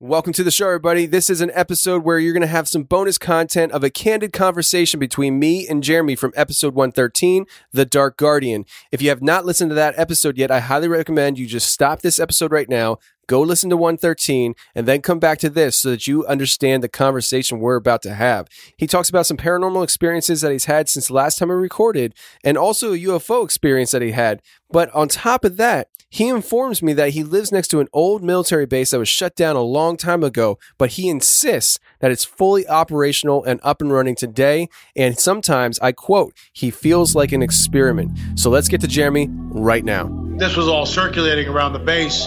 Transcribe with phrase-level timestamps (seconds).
[0.00, 1.06] Welcome to the show, everybody.
[1.06, 4.32] This is an episode where you're going to have some bonus content of a candid
[4.32, 8.64] conversation between me and Jeremy from episode 113, The Dark Guardian.
[8.92, 12.02] If you have not listened to that episode yet, I highly recommend you just stop
[12.02, 12.98] this episode right now,
[13.28, 16.88] go listen to 113, and then come back to this so that you understand the
[16.88, 18.48] conversation we're about to have.
[18.76, 22.14] He talks about some paranormal experiences that he's had since the last time we recorded,
[22.42, 24.42] and also a UFO experience that he had.
[24.70, 28.22] But on top of that, he informs me that he lives next to an old
[28.22, 32.24] military base that was shut down a long time ago, but he insists that it's
[32.24, 34.68] fully operational and up and running today.
[34.96, 38.18] And sometimes, I quote, he feels like an experiment.
[38.36, 40.08] So let's get to Jeremy right now.
[40.38, 42.26] This was all circulating around the base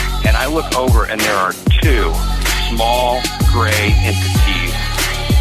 [0.25, 2.13] And I look over and there are two
[2.69, 4.73] small gray entities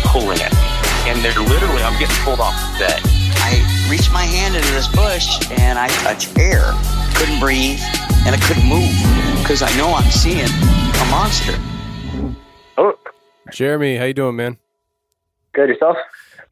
[0.04, 1.10] pulling at me.
[1.10, 3.00] And they're literally, I'm getting pulled off the bed.
[3.42, 5.26] I reached my hand into this bush
[5.60, 6.72] and I touched air.
[7.14, 7.80] Couldn't breathe
[8.26, 8.92] and I couldn't move
[9.42, 11.54] because I know I'm seeing a monster.
[12.78, 12.98] Oh,
[13.52, 14.58] Jeremy, how you doing, man?
[15.52, 15.96] good yourself?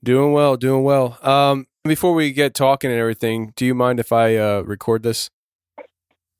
[0.02, 1.18] Doing well, doing well.
[1.22, 5.30] Um, before we get talking and everything, do you mind if I uh, record this?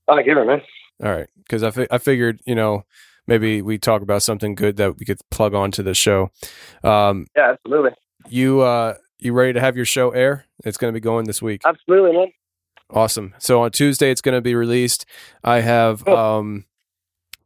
[0.09, 0.62] Oh, give it, man.
[1.03, 2.84] All right, because I, fi- I figured, you know,
[3.26, 6.31] maybe we talk about something good that we could plug onto the show.
[6.84, 7.92] Um, Yeah, absolutely.
[8.28, 10.44] you uh, you ready to have your show air?
[10.64, 11.62] It's going to be going this week.
[11.64, 12.28] Absolutely, man.
[12.91, 13.34] Awesome.
[13.38, 15.04] So on Tuesday, it's going to be released.
[15.44, 16.16] I have Cool.
[16.16, 16.64] um,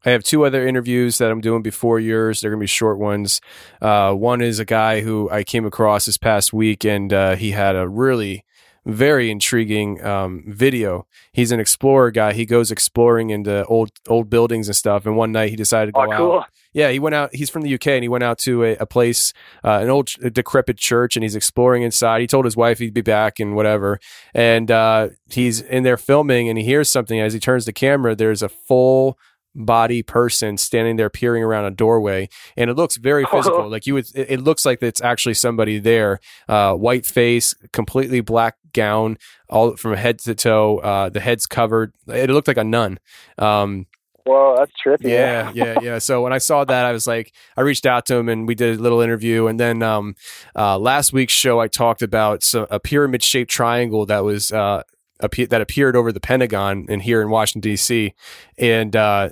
[0.05, 2.41] I have two other interviews that I'm doing before yours.
[2.41, 3.41] They're going to be short ones.
[3.81, 7.53] Uh, one is a guy who I came across this past week, and uh, he
[7.53, 8.45] had a really
[8.85, 11.07] very intriguing um, video.
[11.33, 12.33] He's an explorer guy.
[12.33, 15.07] He goes exploring into old old buildings and stuff.
[15.07, 16.39] And one night he decided to Oh, go cool.
[16.41, 16.47] out.
[16.75, 17.35] Yeah, he went out.
[17.35, 20.09] He's from the UK, and he went out to a, a place, uh, an old
[20.33, 22.23] decrepit church, and he's exploring inside.
[22.23, 24.01] He told his wife he'd be back and whatever.
[24.33, 28.15] And uh, he's in there filming, and he hears something as he turns the camera.
[28.17, 29.19] There's a full
[29.55, 33.95] body person standing there peering around a doorway and it looks very physical like you
[33.95, 36.19] would it looks like it's actually somebody there
[36.49, 39.19] uh white face completely black gown
[39.51, 42.99] all from head to toe uh the head's covered it looked like a nun
[43.39, 43.87] um
[44.25, 45.11] Well, that's trippy.
[45.11, 45.99] yeah, yeah, yeah.
[46.09, 48.55] So when I saw that, I was like, I reached out to him and we
[48.55, 49.49] did a little interview.
[49.49, 50.15] And then um,
[50.55, 54.83] uh, last week's show, I talked about some, a pyramid shaped triangle that was uh,
[55.19, 58.15] that appeared over the Pentagon and here in Washington D.C.
[58.59, 59.31] And uh,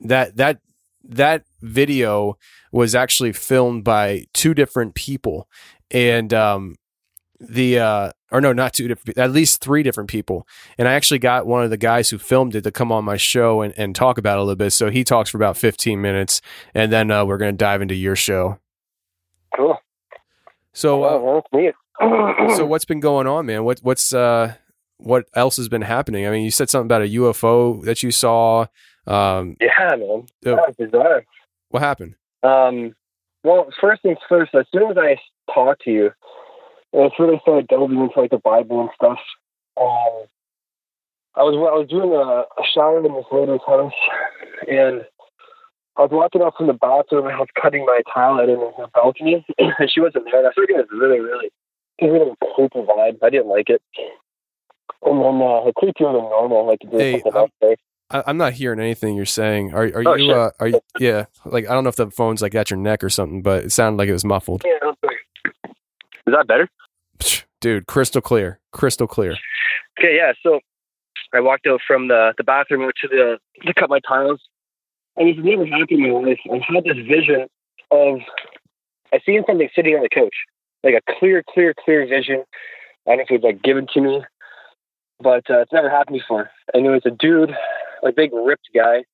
[0.00, 0.60] that that
[1.04, 2.36] that video
[2.72, 5.48] was actually filmed by two different people,
[5.90, 6.76] and um,
[7.40, 10.46] the uh, or no, not two different, at least three different people.
[10.76, 13.16] And I actually got one of the guys who filmed it to come on my
[13.16, 14.72] show and, and talk about it a little bit.
[14.72, 16.40] So he talks for about 15 minutes,
[16.74, 18.58] and then uh, we're going to dive into your show.
[19.56, 19.78] Cool.
[20.72, 21.74] So, uh, well, that's neat.
[22.56, 23.64] so what's been going on, man?
[23.64, 24.54] What what's uh,
[24.98, 26.26] what else has been happening?
[26.26, 28.66] I mean, you said something about a UFO that you saw.
[29.08, 30.26] Um, yeah, man.
[30.44, 31.24] So- bizarre.
[31.70, 32.14] what happened?
[32.42, 32.94] Um,
[33.42, 35.16] well, first things first, as soon as I
[35.52, 36.10] talked to you,
[36.92, 39.18] and I really started delving into like the Bible and stuff.
[39.76, 40.26] Um,
[41.34, 43.92] I was I was doing a, a shower in this lady's house,
[44.68, 45.04] and
[45.96, 48.58] I was walking out from the bathroom and I was cutting my tile out in
[48.58, 50.38] her balcony, and she wasn't there.
[50.38, 51.50] And I started getting really, really,
[52.00, 53.18] really creepy vibe.
[53.22, 53.82] I didn't like it.
[55.02, 57.78] And then uh, it creepier than normal, like it did Hey, something um, else.
[58.10, 59.74] I, I'm not hearing anything you're saying.
[59.74, 60.32] Are are Oh, you?
[60.32, 60.80] Uh, are you?
[60.98, 61.26] Yeah.
[61.44, 63.72] Like I don't know if the phone's like at your neck or something, but it
[63.72, 64.62] sounded like it was muffled.
[64.64, 65.16] Yeah, I'm sorry.
[66.26, 66.68] Is that better?
[67.60, 69.32] Dude, crystal clear, crystal clear.
[69.98, 70.32] Okay, yeah.
[70.42, 70.60] So
[71.34, 74.40] I walked out from the, the bathroom out to the to cut my tiles.
[75.16, 76.38] And this never happened in my life.
[76.50, 77.48] I had this vision
[77.90, 78.20] of
[79.12, 80.34] I seen something sitting on the couch.
[80.84, 82.44] Like a clear, clear, clear vision.
[83.06, 84.22] I don't know if it was like given to me.
[85.20, 86.50] But uh, it's never happened before.
[86.72, 87.50] And it was a dude,
[88.04, 89.04] a big ripped guy.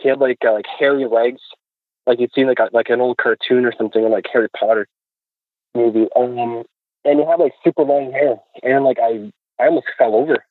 [0.00, 1.40] He had like uh, like hairy legs
[2.06, 4.86] like you'd seen like a, like an old cartoon or something, like Harry Potter
[5.74, 6.06] movie.
[6.16, 6.64] Um,
[7.04, 9.30] and he had like super long hair, and like I
[9.60, 10.44] I almost fell over.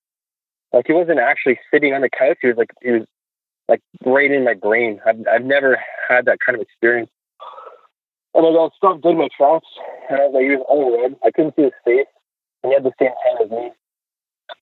[0.71, 2.37] Like he wasn't actually sitting on the couch.
[2.41, 3.05] He was like he was
[3.67, 4.99] like right in my brain.
[5.05, 7.09] I've I've never had that kind of experience.
[8.35, 9.67] And I was dead in my tracks.
[10.09, 11.15] And I was like, he was all red.
[11.23, 12.07] I couldn't see his face.
[12.63, 13.71] And he had the same hand as me.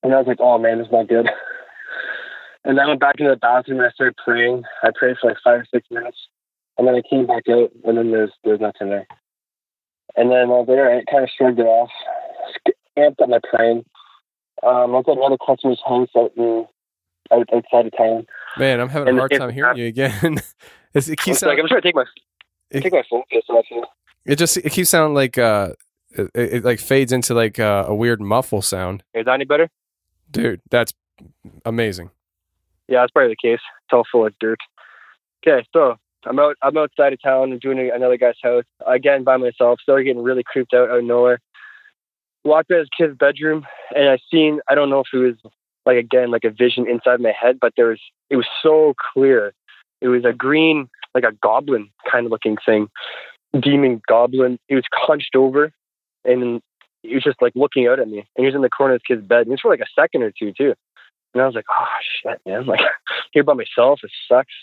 [0.04, 1.30] And I was like, oh man, this is not good.
[2.64, 4.64] and then I went back into the bathroom and I started praying.
[4.84, 6.18] I prayed for like five or six minutes.
[6.78, 9.08] And then I came back out and then there's there's nothing there.
[10.16, 11.90] And then while there, I kind of shrugged it off,
[12.98, 13.86] amped up my praying.
[14.64, 16.66] Um, I was at another customer's house out in
[17.32, 18.26] out, outside of town.
[18.58, 20.42] Man, I'm having a hard time hearing you again.
[20.94, 22.04] It keeps like I'm trying to take my
[22.70, 23.66] it, take my focus off
[24.26, 25.70] it just it keeps sounding like uh
[26.12, 29.04] it, it like fades into like uh, a weird muffle sound.
[29.14, 29.70] Is that any better?
[30.30, 30.94] Dude, that's
[31.64, 32.12] amazing.
[32.92, 33.62] Yeah, that's probably the case.
[33.86, 34.60] It's all full of dirt.
[35.48, 35.96] Okay, so
[36.26, 36.58] I'm out.
[36.62, 39.80] I'm outside of town and doing another guy's house again by myself.
[39.82, 41.40] Started getting really creeped out out of nowhere.
[42.44, 43.66] Walked by his kid's bedroom
[43.96, 44.60] and I seen.
[44.70, 45.54] I don't know if it was
[45.86, 48.02] like again like a vision inside my head, but there was.
[48.30, 49.54] It was so clear.
[50.02, 52.90] It was a green, like a goblin kind of looking thing,
[53.58, 54.60] demon goblin.
[54.68, 55.72] He was hunched over,
[56.26, 56.62] and
[57.04, 58.18] he was just like looking out at me.
[58.36, 59.42] And he was in the corner of his kid's bed.
[59.42, 60.74] And it was for like a second or two too.
[61.34, 61.86] And I was like, oh
[62.22, 62.66] shit, man.
[62.72, 62.82] Like
[63.32, 64.54] here by myself, it sucks.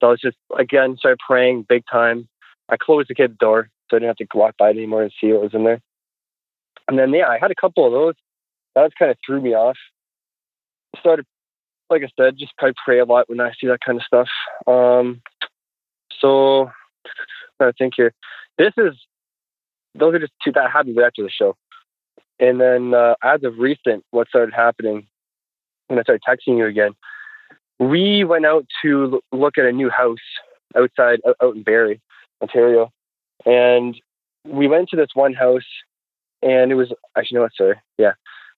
[0.00, 2.28] So I was just again started praying big time.
[2.68, 5.12] I closed the kid's door so I didn't have to walk by it anymore and
[5.20, 5.80] see what was in there.
[6.86, 8.14] And then yeah, I had a couple of those.
[8.74, 9.76] That kind of threw me off.
[10.98, 11.26] Started
[11.90, 14.28] like I said, just probably pray a lot when I see that kind of stuff.
[14.66, 15.22] Um
[16.20, 16.70] so
[17.60, 18.12] I think here.
[18.56, 18.94] This is
[19.94, 21.56] those are just two that happened after the show.
[22.38, 25.08] And then uh, as of recent, what started happening
[25.88, 26.92] when I started texting you again,
[27.78, 30.18] we went out to look at a new house
[30.76, 32.00] outside out in Barrie,
[32.42, 32.90] Ontario,
[33.44, 34.00] and
[34.46, 35.66] we went to this one house,
[36.42, 38.12] and it was actually no, sorry, yeah,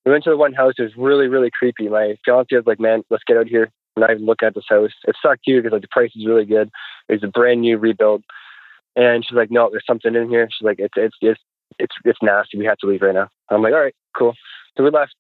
[0.05, 0.75] we went to the one house.
[0.79, 1.89] It was really really creepy.
[1.89, 4.93] My fiance was like, "Man, let's get out here." And I looking at this house.
[5.07, 6.71] It sucked too because like the price is really good.
[7.09, 8.25] It's a brand new rebuild,
[8.97, 11.41] and she's like, "No, there's something in here." She's like, "It's it's it's
[11.79, 12.59] it's it's nasty.
[12.59, 14.35] We have to leave right now." I'm like, "All right, cool."
[14.77, 15.15] So we left,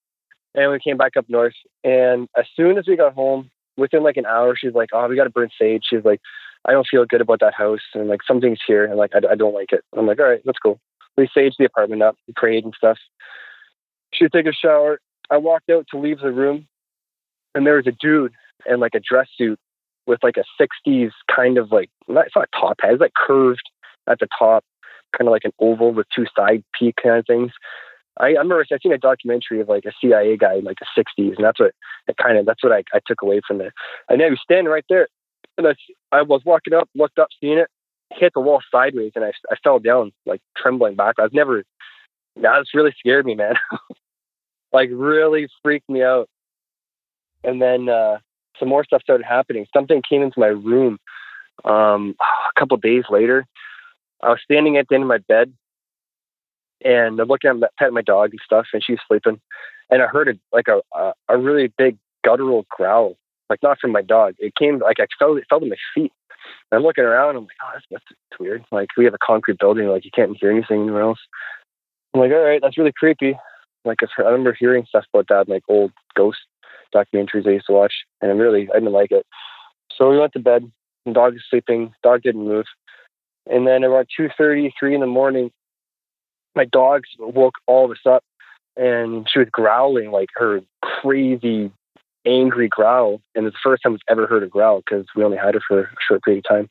[0.54, 1.54] and we came back up north.
[1.84, 5.16] And as soon as we got home, within like an hour, she's like, "Oh, we
[5.16, 6.20] got to burn sage." She's like,
[6.64, 9.34] "I don't feel good about that house, and like something's here, and like I, I
[9.34, 10.78] don't like it." I'm like, "All right, that's cool."
[11.16, 12.98] We saged the apartment up, we prayed and stuff.
[14.12, 15.00] She take a shower.
[15.30, 16.66] I walked out to leave the room,
[17.54, 18.32] and there was a dude
[18.66, 19.58] in like a dress suit
[20.06, 23.68] with like a '60s kind of like it's not a top hat, it's like curved
[24.08, 24.64] at the top,
[25.16, 27.52] kind of like an oval with two side peak kind of things.
[28.18, 31.02] I, I remember I seen a documentary of like a CIA guy in like the
[31.02, 31.72] '60s, and that's what
[32.08, 33.72] it kind of that's what I, I took away from it.
[34.08, 35.08] And he was standing right there,
[35.58, 35.74] and I,
[36.12, 37.68] I was walking up, looked up, seeing it,
[38.12, 41.16] hit the wall sideways, and I I fell down like trembling back.
[41.18, 41.64] I've never
[42.36, 43.54] that just really scared me, man.
[44.72, 46.28] like really freaked me out.
[47.42, 48.18] And then uh,
[48.58, 49.66] some more stuff started happening.
[49.74, 50.98] Something came into my room
[51.64, 53.46] um, a couple days later.
[54.22, 55.52] I was standing at the end of my bed
[56.84, 59.40] and I'm looking at petting my dog and stuff, and she's sleeping.
[59.90, 63.16] And I heard a, like a, a a really big guttural growl,
[63.48, 64.34] like not from my dog.
[64.38, 66.12] It came like I felt it fell to my feet.
[66.70, 67.36] And I'm looking around.
[67.36, 68.64] I'm like, oh, that's, that's weird.
[68.72, 71.18] Like we have a concrete building, like you can't hear anything anywhere else.
[72.14, 73.38] I'm like, all right, that's really creepy.
[73.84, 76.38] Like I remember hearing stuff about that, like old ghost
[76.94, 79.26] documentaries I used to watch, and I really I didn't like it.
[79.96, 80.70] So we went to bed.
[81.06, 81.92] The dog is sleeping.
[82.02, 82.66] Dog didn't move.
[83.46, 85.50] And then around two thirty, three in the morning,
[86.54, 88.24] my dogs woke all of us up,
[88.76, 91.70] and she was growling like her crazy,
[92.26, 93.20] angry growl.
[93.34, 95.60] And it's the first time we've ever heard her growl because we only had her
[95.66, 96.70] for a short period of time.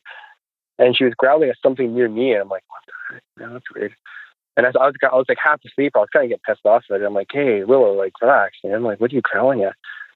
[0.78, 3.22] And she was growling at something near me, and I'm like, what the heck?
[3.36, 3.94] Man, that's weird.
[4.56, 5.92] And I, I was, I was like half asleep.
[5.94, 7.04] I was kind of getting pissed off at it.
[7.04, 8.74] I'm like, hey, Willow, like, relax, man.
[8.74, 9.74] I'm like, what are you growling at?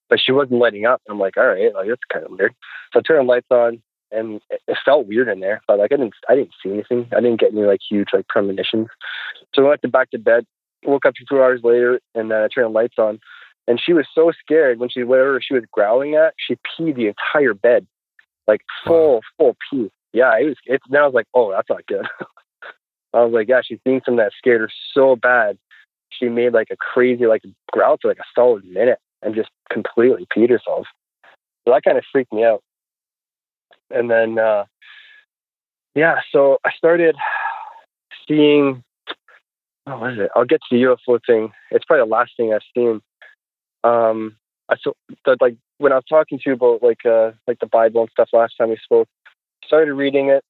[0.09, 1.01] But she wasn't lighting up.
[1.09, 2.55] I'm like, all right, like that's kind of weird.
[2.93, 3.83] So I turn the lights on,
[4.15, 5.63] and it, felt weird in there.
[5.67, 7.09] But like, I didn't, I didn't see anything.
[7.13, 8.89] I didn't get any like huge like premonitions.
[9.55, 10.47] So I went to back to bed.
[10.85, 13.19] Woke up two hours later, and I turned the lights on.
[13.67, 17.09] And she was so scared when she whatever she was growling at, she peed the
[17.09, 17.87] entire bed,
[18.47, 19.91] like full full pee.
[20.13, 20.57] Yeah, it was.
[20.67, 22.07] It's now I was like, oh, that's not good.
[23.15, 25.57] I was like, yeah, she's seen something that scared her so bad.
[26.11, 27.43] She made like a crazy like
[27.73, 30.87] growl for like a solid minute and just completely peed herself.
[31.65, 32.63] So that kind of freaked me out.
[33.95, 34.65] And then, uh,
[35.95, 37.17] yeah, so I started
[38.29, 38.83] seeing,
[39.87, 40.31] oh, what is it?
[40.35, 41.53] I'll get to the UFO thing.
[41.71, 43.01] It's probably the last thing I've seen.
[43.85, 44.37] Um,
[44.69, 44.95] I so
[45.27, 48.11] that like when I was talking to you about like uh like the Bible and
[48.11, 49.09] stuff last time we spoke,
[49.65, 50.43] started reading it,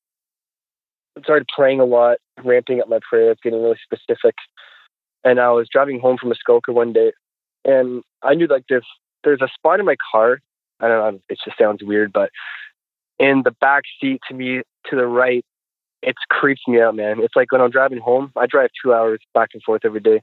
[1.23, 4.35] started praying a lot, ramping up my prayers, getting really specific.
[5.25, 7.13] And I was driving home from Muskoka one day,
[7.65, 8.87] and I knew like there's
[9.25, 10.41] there's a spot in my car.
[10.81, 11.21] I don't know.
[11.29, 12.31] It just sounds weird, but
[13.19, 15.45] in the back seat to me to the right,
[16.03, 17.21] it creeps me out, man.
[17.21, 18.33] It's like when I'm driving home.
[18.37, 20.21] I drive two hours back and forth every day.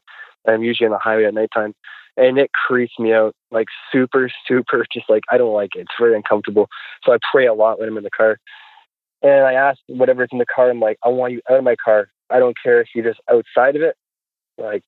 [0.48, 1.74] I'm usually on the highway at nighttime,
[2.18, 4.86] and it creeps me out like super, super.
[4.94, 5.82] Just like I don't like it.
[5.82, 6.68] It's very uncomfortable.
[7.04, 8.38] So I pray a lot when I'm in the car.
[9.24, 11.76] And I ask whatever's in the car, I'm like, I want you out of my
[11.84, 12.10] car.
[12.32, 13.96] I don't care if you're just outside of it.
[14.58, 14.82] Like,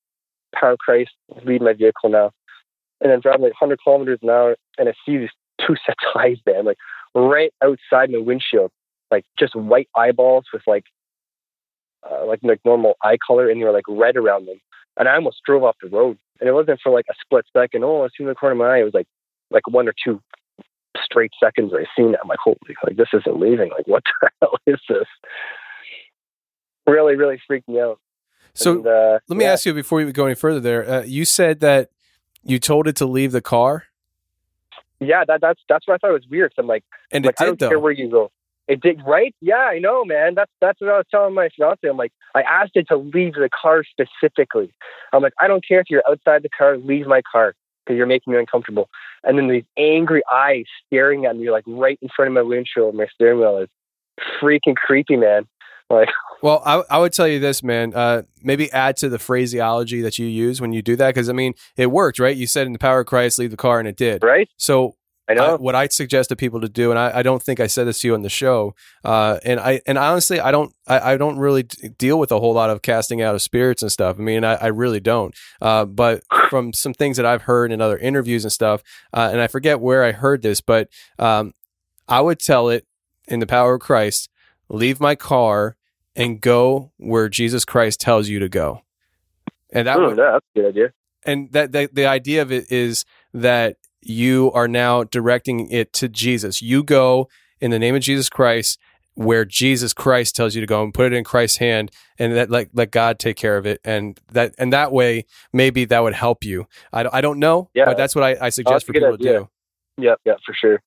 [0.55, 1.11] power Christ,
[1.45, 2.31] lead my vehicle now.
[2.99, 5.29] And I'm driving like 100 kilometers an hour, and I see these
[5.61, 6.77] two sets of eyes, man, like
[7.15, 8.71] right outside my windshield,
[9.11, 10.85] like just white eyeballs with like,
[12.09, 14.59] uh, like like normal eye color, and they were like red around them.
[14.97, 16.17] And I almost drove off the road.
[16.39, 17.83] And it wasn't for like a split second.
[17.83, 18.81] Oh, I seen the corner of my eye.
[18.81, 19.07] It was like
[19.51, 20.19] like one or two
[21.03, 22.19] straight seconds I seen that.
[22.21, 23.69] I'm like, holy, like this isn't leaving.
[23.71, 25.07] Like, what the hell is this?
[26.85, 27.99] Really, really freaked me out.
[28.53, 29.53] So And, uh, let me yeah.
[29.53, 30.59] ask you before we go any further.
[30.59, 31.89] There, uh, you said that
[32.43, 33.85] you told it to leave the car,
[35.05, 36.53] Yeah, that, that's that's what I thought was weird.
[36.55, 38.31] So I'm like, and like it I don't care where you go.
[38.67, 39.35] It did right.
[39.41, 40.35] Yeah, I know, man.
[40.35, 41.87] That's that's what I was telling my fiance.
[41.87, 44.71] I'm like, I asked it to leave the car specifically.
[45.11, 47.55] I'm like, I don't care if you're outside the car, leave my car
[47.85, 48.89] because you're making me uncomfortable.
[49.23, 52.95] And then these angry eyes staring at me, like right in front of my windshield,
[52.95, 53.69] my steering wheel is
[54.41, 55.45] freaking creepy, man.
[55.89, 56.09] Like,
[56.41, 57.93] Well, I, I would tell you this, man.
[57.93, 61.33] Uh, maybe add to the phraseology that you use when you do that, because I
[61.33, 62.35] mean, it worked, right?
[62.35, 64.23] You said in the power of Christ, leave the car, and it did.
[64.23, 64.49] right?
[64.57, 64.95] So
[65.29, 65.53] I know.
[65.53, 67.85] I- what I suggest to people to do, and I, I don't think I said
[67.87, 68.75] this to you on the show,
[69.05, 72.39] uh, and I and honestly, I don't I, I don't really d- deal with a
[72.39, 74.17] whole lot of casting out of spirits and stuff.
[74.19, 75.33] I mean, I, I really don't.
[75.61, 79.39] Uh, but from some things that I've heard in other interviews and stuff, uh, and
[79.39, 81.53] I forget where I heard this, but um,
[82.09, 82.85] I would tell it
[83.29, 84.29] in the power of Christ,
[84.69, 85.75] leave my car
[86.15, 88.81] and go where Jesus Christ tells you to go,
[89.71, 90.93] and that Hmm, would yeah, that's a good idea.
[91.25, 96.09] and that, that the idea of it is that you are now directing it to
[96.09, 96.61] Jesus.
[96.61, 97.29] You go
[97.61, 98.77] in the name of Jesus Christ
[99.15, 102.49] where Jesus Christ tells you to go and put it in Christ's hand and that
[102.49, 103.79] let, let God take care of it.
[103.85, 106.65] And that, and that way, maybe that would help you.
[106.91, 107.85] I, don't- I don't know, Yeah.
[107.85, 109.33] but that's what I, I suggest a for people idea.
[109.33, 109.49] to do.
[110.03, 110.81] Yep, yeah, for sure.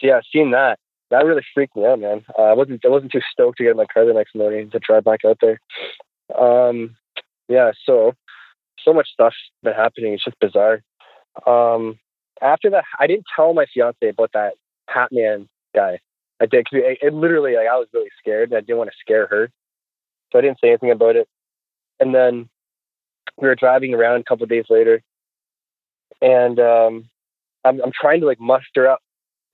[0.00, 0.78] So yeah, seeing that,
[1.12, 2.24] that really freaked me out, man.
[2.38, 4.70] Uh, I wasn't I wasn't too stoked to get in my car the next morning
[4.70, 5.60] to drive back out there.
[6.36, 6.96] Um,
[7.48, 8.14] yeah, so
[8.84, 10.14] so much stuff's been happening.
[10.14, 10.82] It's just bizarre.
[11.46, 11.98] Um,
[12.40, 14.54] after that, I didn't tell my fiance about that
[14.88, 16.00] Hat Man guy.
[16.40, 16.68] I did.
[16.68, 19.26] 'cause It, it literally, like, I was really scared, and I didn't want to scare
[19.28, 19.50] her,
[20.32, 21.28] so I didn't say anything about it.
[22.00, 22.48] And then
[23.36, 25.02] we were driving around a couple days later,
[26.20, 27.08] and um,
[27.64, 29.00] I'm, I'm trying to like muster up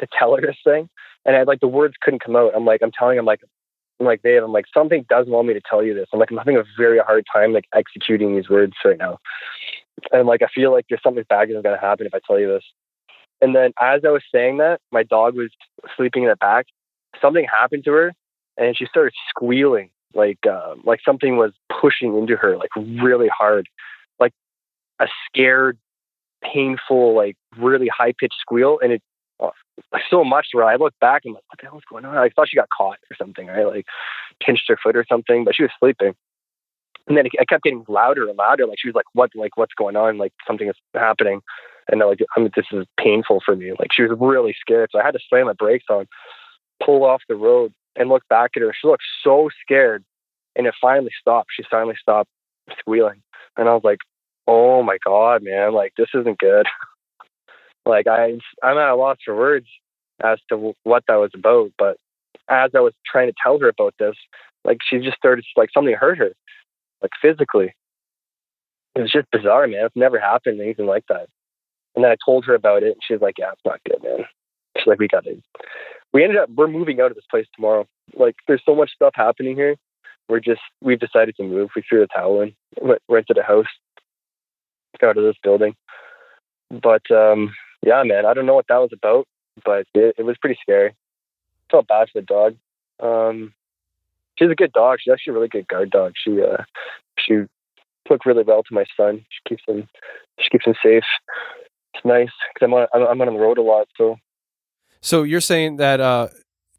[0.00, 0.88] to tell her this thing,
[1.24, 2.52] and I like the words couldn't come out.
[2.54, 3.40] I'm like, I'm telling him like,
[4.00, 6.06] I'm like, babe, I'm like, something does want me to tell you this.
[6.12, 9.18] I'm like, I'm having a very hard time like executing these words right now,
[10.12, 12.48] and like, I feel like there's something bad is to happen if I tell you
[12.48, 12.64] this.
[13.40, 15.50] And then as I was saying that, my dog was
[15.96, 16.66] sleeping in the back.
[17.20, 18.12] Something happened to her,
[18.56, 23.68] and she started squealing like uh, like something was pushing into her like really hard,
[24.18, 24.32] like
[25.00, 25.78] a scared
[26.42, 29.02] painful, like really high pitched squeal, and it
[30.10, 32.16] so much where I looked back and like, what the hell's going on?
[32.16, 33.66] I thought she got caught or something, right?
[33.66, 33.86] Like
[34.44, 36.14] pinched her foot or something, but she was sleeping.
[37.06, 38.66] And then it kept getting louder and louder.
[38.66, 39.30] Like she was like, "What?
[39.34, 40.18] Like what's going on?
[40.18, 41.40] Like something is happening."
[41.90, 43.72] And like, I mean, this is painful for me.
[43.78, 46.06] Like she was really scared, so I had to slam my brakes on,
[46.84, 48.74] pull off the road, and look back at her.
[48.78, 50.04] She looked so scared,
[50.54, 51.48] and it finally stopped.
[51.56, 52.28] She finally stopped
[52.78, 53.22] squealing,
[53.56, 54.00] and I was like,
[54.46, 56.66] oh my god, man, like this isn't good.
[57.88, 59.66] like I, I'm at a loss for words
[60.22, 61.72] as to what that was about.
[61.78, 61.96] But
[62.48, 64.16] as I was trying to tell her about this,
[64.64, 66.32] like she just started like something hurt her,
[67.02, 67.74] like physically.
[68.94, 69.86] It was just bizarre, man.
[69.86, 71.28] It's never happened anything like that.
[71.94, 74.02] And then I told her about it, and she was like, "Yeah, it's not good,
[74.02, 74.26] man."
[74.76, 75.40] She's like, "We got to."
[76.12, 77.86] We ended up we're moving out of this place tomorrow.
[78.14, 79.76] Like, there's so much stuff happening here.
[80.28, 81.70] We're just we've decided to move.
[81.74, 83.66] We threw the towel in, went, rented a house,
[85.02, 85.74] out of this building.
[86.70, 87.54] But um,
[87.84, 89.26] yeah, man, I don't know what that was about,
[89.64, 90.90] but it, it was pretty scary.
[90.90, 90.94] I
[91.70, 92.56] Felt bad for the dog.
[93.00, 93.52] Um,
[94.38, 94.98] she's a good dog.
[95.00, 96.14] She's actually a really good guard dog.
[96.22, 96.62] She uh,
[97.18, 97.42] she
[98.06, 99.24] took really well to my son.
[99.28, 99.88] She keeps him
[100.40, 101.04] she keeps him safe.
[101.94, 104.16] It's nice because I'm on I'm, I'm on the road a lot, so
[105.00, 106.28] So you're saying that uh,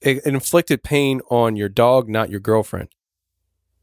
[0.02, 2.90] it, inflicted pain on your dog, not your girlfriend.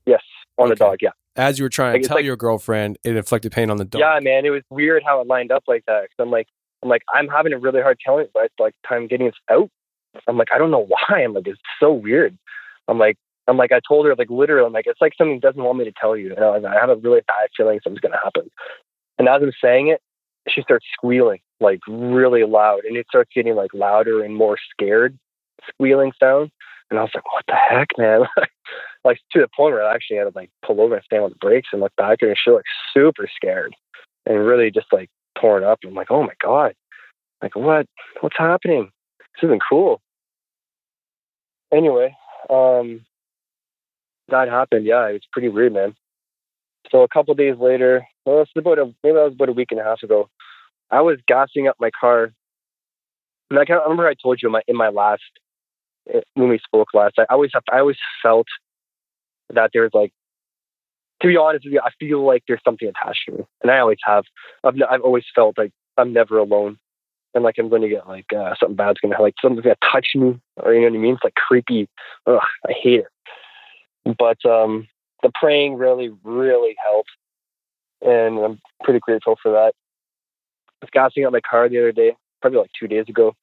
[0.06, 0.23] yes,
[0.58, 0.99] on the dog.
[1.00, 3.76] Yeah, As you were trying Like, to tell like- your girlfriend, it inflicted pain on
[3.76, 4.00] the dog.
[4.00, 4.44] yeah, man.
[4.44, 6.02] It was weird how it lined up like that.
[6.02, 6.49] Cause I'm like
[6.87, 9.71] I'm like I'm having a really hard telling, but like time getting this out.
[10.28, 11.23] I'm like I don't know why.
[11.23, 12.37] I'm like it's so weird.
[12.88, 13.16] I'm like
[13.49, 15.85] I'm like, I told her, like, literally, I'm like, it's like something doesn't want me
[15.85, 16.35] to tell you.
[16.35, 18.50] And I, I have a really bad feeling something's to happen.
[19.19, 20.00] And as I'm saying it,
[20.49, 25.19] she starts squealing like really loud and it starts getting like louder and more scared
[25.69, 26.50] squealing sound.
[26.90, 28.23] And I was like, what the heck, man?
[29.05, 31.31] like to the point where I actually had to like pull over and stand on
[31.31, 33.75] the brakes and look back and she looked super scared
[34.25, 35.09] and really just like
[35.40, 35.78] torn up.
[35.85, 36.75] I'm like, oh my God.
[37.43, 37.87] Like what
[38.21, 38.90] what's happening?
[39.19, 40.00] This isn't cool.
[41.73, 42.16] Anyway,
[42.50, 43.05] um
[44.28, 45.95] that happened, yeah, it was pretty weird, man.
[46.90, 49.69] So a couple days later, well, it's about a maybe that was about a week
[49.71, 50.28] and a half ago.
[50.90, 52.33] I was gassing up my car,
[53.50, 55.23] and I can't remember I told you in my in my last
[56.12, 57.14] eh, when we spoke last.
[57.19, 58.47] I always I always felt
[59.52, 60.12] that there was like
[61.20, 63.78] to be honest with you, I feel like there's something attached to me, and I
[63.78, 64.25] always have.
[64.64, 66.78] I've I've always felt like I'm never alone,
[67.35, 69.76] and like I'm going to get like uh, something bad's going to like something's going
[69.80, 71.14] to touch me, or you know what I mean?
[71.14, 71.88] It's like creepy.
[72.26, 74.16] Ugh, I hate it.
[74.18, 74.88] But um,
[75.23, 77.11] the praying really, really helped.
[78.02, 79.73] And I'm pretty grateful for that.
[80.82, 83.35] I was gassing up my car the other day, probably like two days ago.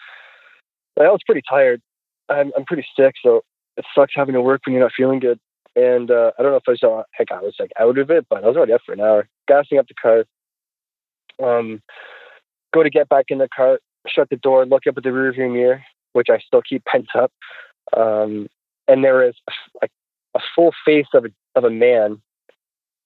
[0.99, 1.81] I was pretty tired.
[2.29, 3.41] I'm, I'm pretty sick, so
[3.77, 5.39] it sucks having to work when you're not feeling good.
[5.75, 8.27] And uh, I don't know if I uh, heck, I was like out of it,
[8.29, 9.27] but I was already up for an hour.
[9.47, 10.25] Gassing up the car.
[11.41, 11.81] Um,
[12.73, 15.51] go to get back in the car, shut the door, look up at the rearview
[15.51, 17.31] mirror, which I still keep pent up.
[17.97, 18.47] Um,
[18.87, 19.35] and there is
[19.81, 19.91] like
[20.35, 22.21] a full face of a of a man,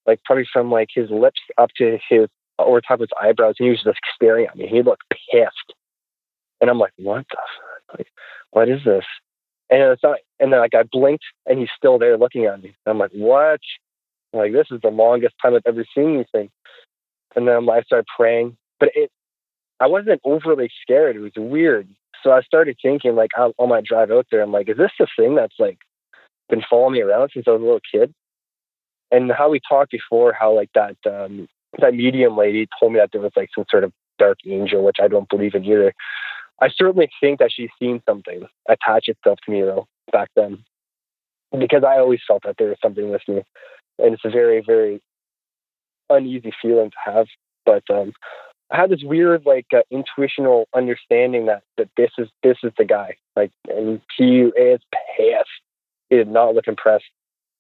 [0.05, 2.27] like probably from like his lips up to his
[2.59, 4.67] over top of his eyebrows, and he was just staring at me.
[4.67, 5.73] He looked pissed,
[6.59, 7.37] and I'm like, "What the?
[7.37, 7.99] Fuck?
[7.99, 8.07] Like,
[8.51, 9.05] what is this?"
[9.69, 12.75] And it's not, and then like I blinked, and he's still there looking at me.
[12.85, 13.59] And I'm like, "What?"
[14.33, 16.49] I'm like this is the longest time I've ever seen anything.
[17.35, 19.11] And then I started praying, but it,
[19.79, 21.15] I wasn't overly scared.
[21.15, 21.87] It was weird.
[22.23, 24.91] So I started thinking, like, on, on my drive out there, I'm like, is this
[24.97, 25.77] the thing that's like
[26.49, 28.13] been following me around since I was a little kid?
[29.11, 31.47] and how we talked before, how like that um,
[31.79, 34.97] that medium lady told me that there was like some sort of dark angel, which
[35.01, 35.93] I don't believe in either.
[36.61, 40.63] I certainly think that she's seen something attach itself to me though back then,
[41.57, 43.43] because I always felt that there was something with me,
[43.99, 45.01] and it's a very very
[46.09, 47.27] uneasy feeling to have.
[47.65, 48.13] But um,
[48.71, 52.85] I had this weird like uh, intuitional understanding that that this is this is the
[52.85, 55.49] guy, like, and he is pissed.
[56.09, 57.05] He did not look impressed.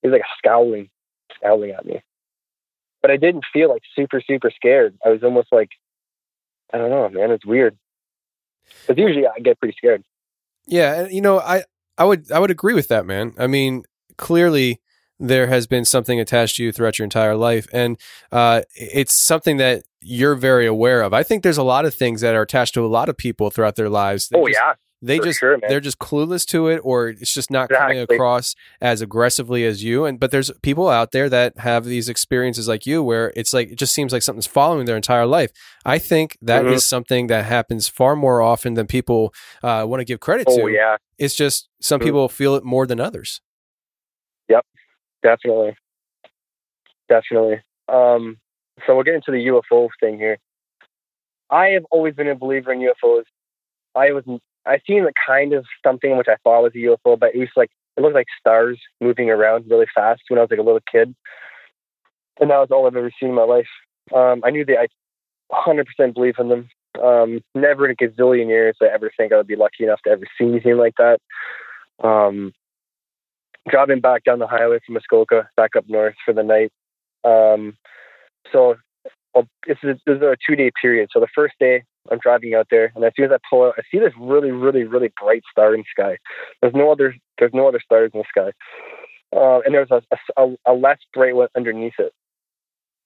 [0.01, 0.89] He's like scowling
[1.37, 2.01] scowling at me.
[3.01, 4.97] But I didn't feel like super, super scared.
[5.05, 5.69] I was almost like,
[6.73, 7.77] I don't know, man, it's weird.
[8.85, 10.03] Because usually I get pretty scared.
[10.65, 11.63] Yeah, you know, I
[11.97, 13.33] I would I would agree with that, man.
[13.37, 13.83] I mean,
[14.17, 14.81] clearly
[15.19, 17.97] there has been something attached to you throughout your entire life, and
[18.31, 21.13] uh, it's something that you're very aware of.
[21.13, 23.49] I think there's a lot of things that are attached to a lot of people
[23.49, 24.29] throughout their lives.
[24.29, 27.33] They oh just, yeah, they For just sure, they're just clueless to it or it's
[27.33, 31.57] just not coming across as aggressively as you and but there's people out there that
[31.59, 34.95] have these experiences like you where it's like it just seems like something's following their
[34.95, 35.51] entire life
[35.85, 36.87] i think that is Mhm.
[36.87, 40.71] something that happens far more often than people uh, want to give credit Oh to
[40.73, 42.05] yeah, it's just some Mhm.
[42.05, 43.39] people feel it more than others
[44.49, 44.65] yep
[45.23, 45.75] definitely,
[47.09, 47.61] definitely.
[47.87, 48.37] Um,
[48.85, 50.37] so we'll get into the UFO thing here.
[51.49, 53.23] I have always been a believer in UFOs.
[53.95, 54.23] I was
[54.67, 57.49] I seen like kind of something which I thought was a UFO, but it was
[57.55, 60.81] like it looked like stars moving around really fast when I was like a little
[60.91, 61.15] kid,
[62.39, 63.67] and that was all I've ever seen in my life.
[64.13, 64.87] Um, I knew that I
[65.51, 66.69] 100% believe in them.
[67.03, 70.01] Um, never in a gazillion years did I ever think I would be lucky enough
[70.05, 71.19] to ever see anything like that.
[72.03, 72.53] Um,
[73.69, 76.71] driving back down the highway from Muskoka back up north for the night.
[77.23, 77.77] Um,
[78.51, 78.75] so
[79.67, 81.09] this is this is a two day period.
[81.11, 83.75] So the first day I'm driving out there, and as soon as I pull out,
[83.77, 86.17] I see this really, really, really bright star in the sky.
[86.61, 88.51] There's no other there's no other stars in the sky,
[89.35, 90.01] uh, and there's a,
[90.37, 92.13] a, a less bright one underneath it.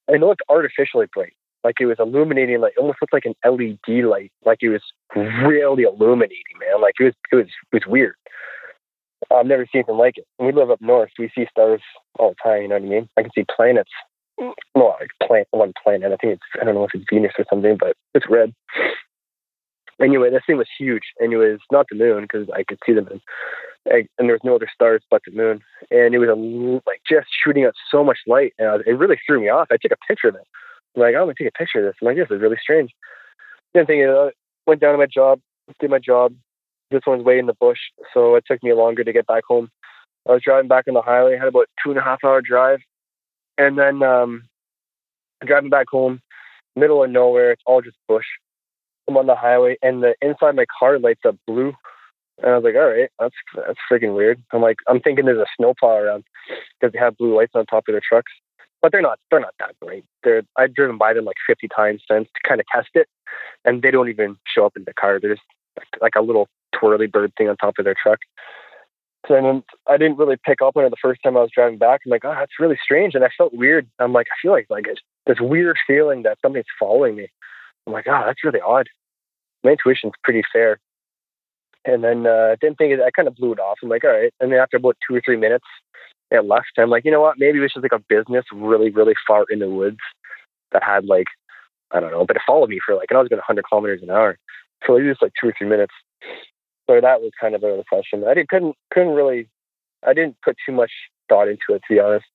[0.07, 4.05] And it looked artificially bright, like it was illuminating, like almost looked like an LED
[4.05, 4.81] light, like it was
[5.15, 6.81] really illuminating, man.
[6.81, 8.15] Like it was it was it was weird.
[9.31, 10.25] I've never seen anything like it.
[10.39, 11.11] And we live up north.
[11.19, 11.81] We see stars
[12.17, 12.63] all the time.
[12.63, 13.09] You know what I mean?
[13.17, 13.91] I can see planets.
[14.73, 16.11] Well, like planet, one planet.
[16.11, 18.53] I think it's I don't know if it's Venus or something, but it's red.
[20.01, 23.21] Anyway, this thing was huge, it not the moon because I could see the moon,
[23.85, 26.33] and there was no other stars but the moon, and it was a
[26.89, 29.67] like just shooting out so much light, and it really threw me off.
[29.71, 30.47] I took a picture of it.
[30.95, 31.95] I'm like, I'm gonna take a picture of this.
[32.01, 32.91] I'm like, this is really strange.
[33.73, 34.35] Think of it.
[34.65, 35.39] Went down to my job,
[35.79, 36.33] did my job.
[36.89, 37.79] This one's way in the bush,
[38.13, 39.69] so it took me longer to get back home.
[40.27, 42.79] I was driving back on the highway, had about two and a half hour drive,
[43.57, 44.43] and then um,
[45.45, 46.21] driving back home,
[46.75, 47.51] middle of nowhere.
[47.51, 48.25] It's all just bush.
[49.07, 51.73] I'm on the highway, and the inside my car lights up blue,
[52.41, 54.41] And I was like, all right, that's that's freaking weird.
[54.53, 56.23] I'm like, I'm thinking there's a snowplow around
[56.79, 58.31] because they have blue lights on top of their trucks,
[58.81, 59.19] but they're not.
[59.29, 60.05] They're not that bright.
[60.23, 63.07] They're I've driven by them like 50 times since to kind of test it,
[63.65, 65.19] and they don't even show up in the car.
[65.19, 65.45] They're just
[65.77, 68.19] like, like a little twirly bird thing on top of their truck.
[69.29, 72.01] Then I didn't really pick up on it the first time I was driving back.
[72.05, 73.87] I'm like, oh, that's really strange, and I felt weird.
[73.99, 74.87] I'm like, I feel like like
[75.27, 77.27] this weird feeling that something's following me.
[77.85, 78.89] I'm like, oh, that's really odd.
[79.63, 80.79] My intuition's pretty fair.
[81.85, 83.79] And then uh, didn't think it, I kind of blew it off.
[83.81, 84.33] I'm like, all right.
[84.39, 85.65] And then after about two or three minutes,
[86.29, 86.71] it left.
[86.77, 87.39] I'm like, you know what?
[87.39, 89.99] Maybe it was just like a business really, really far in the woods
[90.71, 91.27] that had like,
[91.91, 94.01] I don't know, but it followed me for like, and I was going 100 kilometers
[94.01, 94.37] an hour.
[94.85, 95.93] So it was like two or three minutes.
[96.91, 98.25] So that was kind of a question.
[98.27, 99.47] I didn't, couldn't, couldn't really,
[100.05, 100.91] I didn't put too much
[101.29, 102.25] thought into it, to be honest.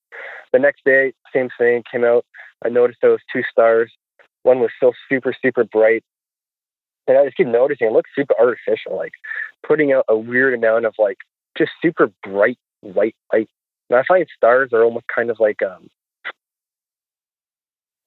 [0.51, 2.25] The next day, same thing came out.
[2.65, 3.93] I noticed those two stars.
[4.45, 6.05] One was still super, super bright.
[7.07, 9.13] And I just keep noticing it looks super artificial, like
[9.67, 11.19] putting out a weird amount of like
[11.59, 13.51] just super bright white light.
[13.91, 15.89] And I find stars are almost kind of like um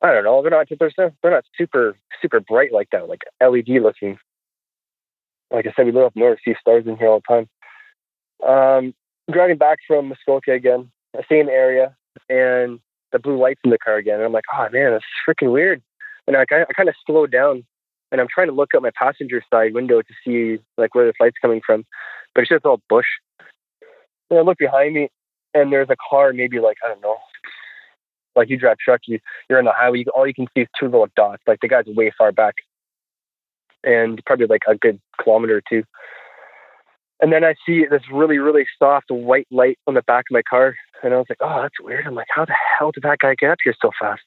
[0.01, 3.81] I don't know, they're not they're they're not super super bright like that, like LED
[3.81, 4.17] looking.
[5.51, 7.49] Like I said, we live up north, see stars in here all the time.
[8.47, 8.93] Um,
[9.31, 11.95] driving back from Muskoka again, the same area,
[12.29, 12.79] and
[13.11, 14.15] the blue lights in the car again.
[14.15, 15.81] And I'm like, oh man, that's freaking weird.
[16.27, 17.65] And I, I kind of slowed down
[18.11, 21.13] and I'm trying to look out my passenger side window to see like where the
[21.19, 21.85] light's coming from,
[22.33, 23.05] but it's just all bush.
[24.29, 25.09] And I look behind me,
[25.53, 27.17] and there's a car, maybe like I don't know,
[28.35, 30.67] like you drive truck, you you're on the highway, you, all you can see is
[30.79, 31.43] two little dots.
[31.47, 32.55] Like the guy's way far back,
[33.83, 35.83] and probably like a good kilometer or two.
[37.21, 40.41] And then I see this really, really soft white light on the back of my
[40.49, 43.19] car, and I was like, "Oh, that's weird." I'm like, "How the hell did that
[43.19, 44.21] guy get up here so fast?"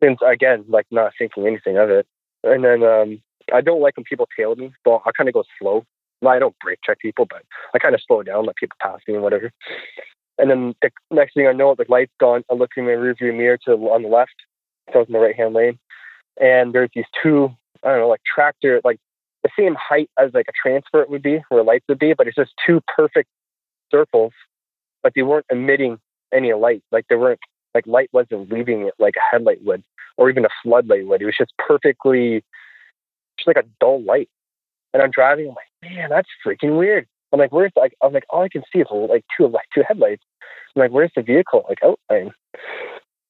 [0.00, 2.06] And again, like not thinking anything of it.
[2.44, 3.22] And then um,
[3.52, 5.84] I don't like when people tail me, but I kind of go slow.
[6.20, 7.42] Well, I don't brake check people, but
[7.74, 9.52] I kind of slow down, let people pass me and whatever.
[10.38, 12.44] And then the next thing I know, the light's gone.
[12.50, 14.34] I look in my rearview mirror to on the left,
[14.92, 15.78] so I was in the right hand lane,
[16.40, 17.50] and there's these two,
[17.84, 18.98] I don't know, like tractor, like
[19.42, 22.36] the same height as like a transfer would be, where lights would be, but it's
[22.36, 23.28] just two perfect
[23.90, 24.32] circles,
[25.02, 25.98] but they weren't emitting
[26.32, 26.82] any light.
[26.90, 27.40] Like they weren't
[27.74, 29.82] like light wasn't leaving it like a headlight would
[30.16, 31.22] or even a floodlight would.
[31.22, 32.42] It was just perfectly,
[33.38, 34.28] just like a dull light.
[34.92, 35.48] And I'm driving.
[35.48, 37.06] I'm like, man, that's freaking weird.
[37.32, 39.82] I'm like, where's like, I'm like, all I can see is like two like two
[39.86, 40.24] headlights.
[40.74, 42.32] I'm like, where's the vehicle like oh, outline?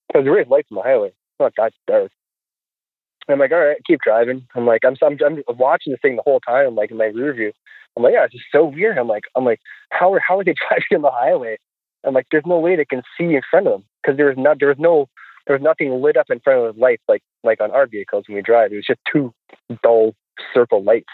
[0.08, 1.08] Because there is lights on the highway.
[1.08, 2.10] It's not that dark.
[3.28, 4.46] And I'm like, all right, keep driving.
[4.54, 6.66] I'm like, I'm, I'm, I'm watching this thing the whole time.
[6.66, 7.52] I'm like in my rear view.
[7.96, 8.96] I'm like, yeah, it's just so weird.
[8.96, 9.60] I'm like, I'm like,
[9.90, 11.58] how are how are they driving on the highway?
[12.04, 14.36] I'm like, there's no way they can see in front of them because there was
[14.38, 15.08] not there was no
[15.46, 18.24] there was nothing lit up in front of the lights like like on our vehicles
[18.26, 18.72] when we drive.
[18.72, 19.34] It was just two
[19.82, 20.14] dull
[20.54, 21.12] circle lights,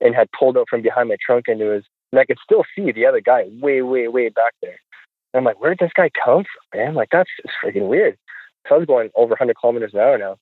[0.00, 2.64] and had pulled out from behind my trunk, and it was and I could still
[2.76, 4.78] see the other guy way way way back there.
[5.32, 6.94] And I'm like, where did this guy come from, man?
[6.94, 8.16] Like that's just freaking weird.
[8.68, 10.36] So I was going over 100 kilometers an hour now,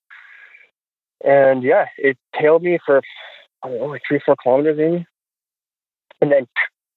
[1.23, 3.01] and yeah, it tailed me for
[3.63, 5.05] I don't know, like three four kilometers maybe,
[6.21, 6.47] and then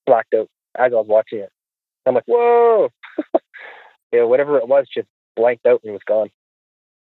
[0.07, 1.51] blacked out as I was watching it.
[2.07, 2.91] I'm like, whoa.
[4.13, 6.31] yeah, whatever it was just blanked out and was gone.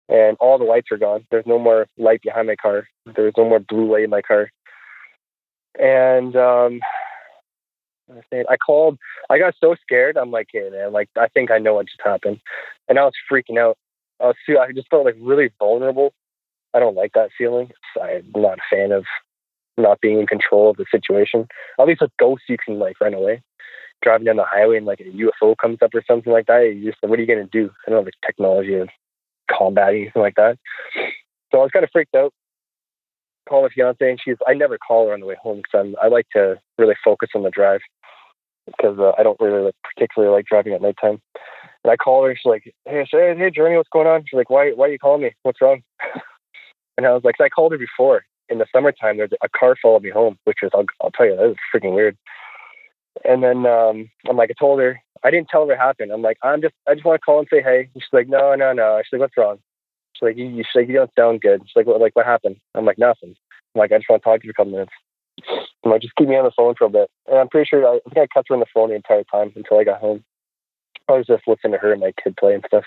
[0.09, 1.25] And all the lights are gone.
[1.31, 2.87] There's no more light behind my car.
[3.15, 4.51] There's no more blue light in my car.
[5.79, 6.81] And um,
[8.31, 8.97] I called.
[9.29, 10.17] I got so scared.
[10.17, 12.39] I'm like, hey man, like I think I know what just happened,
[12.87, 13.77] and I was freaking out.
[14.19, 16.13] I was, I just felt like really vulnerable.
[16.73, 17.71] I don't like that feeling.
[18.01, 19.05] I'm not a fan of
[19.77, 21.47] not being in control of the situation.
[21.79, 23.41] At least with ghosts, you can like run away
[24.03, 26.91] driving down the highway and like a UFO comes up or something like that, you
[26.91, 27.71] just what are you gonna do?
[27.87, 28.89] I don't know the technology of
[29.49, 30.57] combat anything like that.
[31.51, 32.33] So I was kind of freaked out.
[33.47, 36.07] Call my fiance and she's I never call her on the way home because I
[36.07, 37.81] like to really focus on the drive
[38.67, 41.21] because uh, I don't really like, particularly like driving at nighttime.
[41.83, 44.23] And I call her and she's like, Hey, hey, hey, Journey, what's going on?
[44.27, 45.31] She's like, Why why are you calling me?
[45.43, 45.81] What's wrong?
[46.97, 49.17] and I was like, I called her before in the summertime.
[49.17, 51.95] There's a car followed me home, which was I'll, I'll tell you that was freaking
[51.95, 52.17] weird.
[53.25, 56.11] And then um, I'm like, I told her, I didn't tell her what happened.
[56.11, 57.89] I'm like, I'm just, I just want to call and say hey.
[57.93, 59.01] And she's like, no, no, no.
[59.03, 59.59] She's like, what's wrong?
[60.13, 61.61] She's like, you, she's like, you don't sound good.
[61.65, 62.57] She's like, what, like, what happened?
[62.75, 63.35] I'm like, nothing.
[63.75, 64.91] I'm like, I just want to talk to you for a couple minutes.
[65.83, 67.09] I'm like, just keep me on the phone for a bit.
[67.27, 69.23] And I'm pretty sure I, I think I kept her on the phone the entire
[69.23, 70.23] time until I got home.
[71.09, 72.85] I was just listening to her and my kid play and stuff.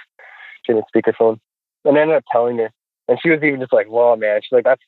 [0.65, 1.39] She didn't speakerphone.
[1.85, 2.71] And I ended up telling her.
[3.09, 4.83] And she was even just like, "Whoa, man!" She's like, "That's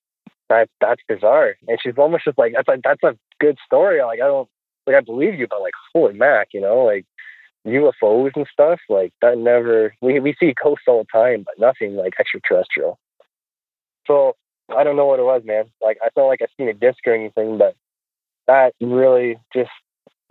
[0.48, 4.20] that that's bizarre." And she's almost just like, "That's like that's a good story." Like
[4.20, 4.48] I don't
[4.86, 7.04] like I believe you, but like holy mac, you know, like
[7.66, 11.96] UFOs and stuff, like that never we we see ghosts all the time, but nothing
[11.96, 12.98] like extraterrestrial.
[14.06, 14.34] So
[14.74, 15.66] I don't know what it was, man.
[15.82, 17.74] Like I felt like I seen a disc or anything, but
[18.46, 19.70] that really just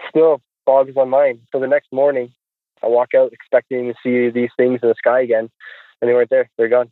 [0.09, 1.39] still bogs my mind.
[1.51, 2.33] So the next morning,
[2.83, 5.49] I walk out expecting to see these things in the sky again,
[6.01, 6.49] and they weren't there.
[6.57, 6.91] They're gone.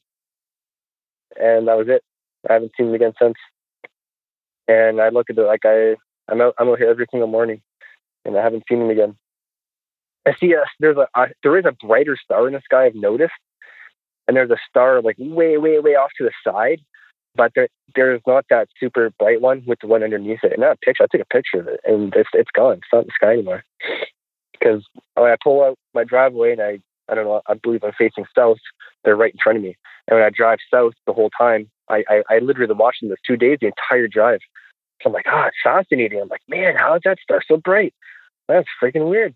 [1.40, 2.04] And that was it.
[2.50, 3.36] I haven't seen them again since.
[4.68, 5.96] And I look at it like I,
[6.30, 7.62] I'm out, I'm out here every single morning,
[8.24, 9.16] and I haven't seen him again.
[10.26, 12.86] I see a, there's a, a there is a brighter star in the sky.
[12.86, 13.34] I've noticed,
[14.28, 16.82] and there's a star like way, way, way off to the side,
[17.36, 20.54] but there, there's not that super bright one with the one underneath it.
[20.54, 22.78] And that picture, I took a picture of it, and it's it's gone.
[22.78, 23.64] It's not in the sky anymore.
[24.54, 24.84] Because
[25.16, 28.58] I pull out my driveway and I, I don't know, I believe I'm facing south.
[29.04, 29.76] They're right in front of me,
[30.08, 33.20] and when I drive south the whole time, I I, I literally been watching this
[33.26, 34.40] two days, the entire drive.
[35.02, 36.22] So I'm like, ah, oh, it's fascinating.
[36.22, 37.94] I'm like, man, how is that star so bright?
[38.48, 39.36] That's freaking weird.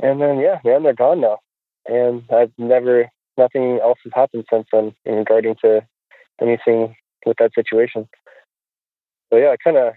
[0.00, 1.38] And then yeah, man, they're gone now,
[1.86, 5.86] and I've never nothing else has happened since then in regarding to
[6.40, 6.94] anything
[7.26, 8.08] with that situation.
[9.32, 9.94] So yeah, I kind of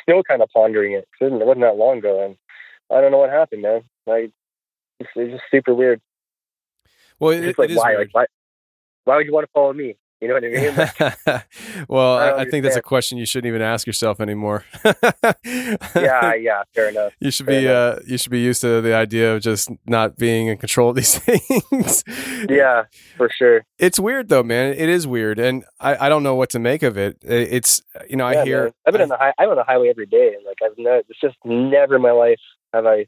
[0.00, 1.06] still kind of pondering it.
[1.20, 2.36] It wasn't that long ago, and
[2.90, 3.82] I don't know what happened, man.
[4.06, 4.32] Like
[5.02, 6.00] it's, it's just super weird.
[7.18, 7.96] Well, it, it's like it why?
[7.96, 8.24] Like why?
[9.04, 9.96] Why would you want to follow me?
[10.22, 10.76] You know what I mean?
[10.76, 11.46] Like,
[11.88, 14.64] well, I I, I think that's a question you shouldn't even ask yourself anymore.
[15.44, 17.12] yeah, yeah, fair enough.
[17.18, 20.16] you should fair be uh, you should be used to the idea of just not
[20.16, 22.04] being in control of these things.
[22.48, 22.84] Yeah,
[23.16, 23.64] for sure.
[23.80, 24.74] It's weird though, man.
[24.74, 27.18] It is weird, and I, I don't know what to make of it.
[27.22, 28.72] It's you know I hear man.
[28.86, 31.02] I've been on the high, I'm on the highway every day, and like I've never,
[31.08, 32.38] it's just never in my life
[32.72, 33.06] have I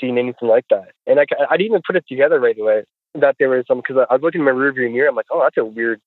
[0.00, 0.92] seen anything like that.
[1.06, 2.84] And I, I didn't even put it together right away
[3.20, 5.08] that there was some because I was looking in my rearview mirror.
[5.08, 6.00] I'm like, oh, that's a weird,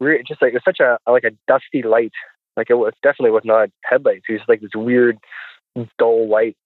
[0.00, 0.26] weird.
[0.26, 2.12] Just like it's such a like a dusty light.
[2.56, 4.24] Like it was definitely was not headlights.
[4.28, 5.18] It was like this weird,
[5.98, 6.56] dull light.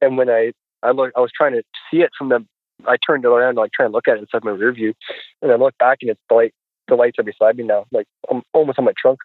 [0.00, 2.44] And when I I look, I was trying to see it from the.
[2.86, 4.94] I turned it around to like try and look at it inside my rear view,
[5.42, 6.54] and I look back and it's the light.
[6.88, 9.20] The lights are beside me now, like I'm almost on my trunk,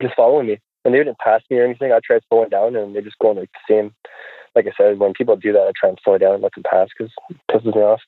[0.00, 0.58] just following me.
[0.84, 1.90] And they didn't pass me or anything.
[1.90, 3.94] I tried slowing down, and they just going like the same.
[4.58, 6.64] Like I said, when people do that, I try and slow down and let them
[6.68, 8.00] pass because it pisses me off.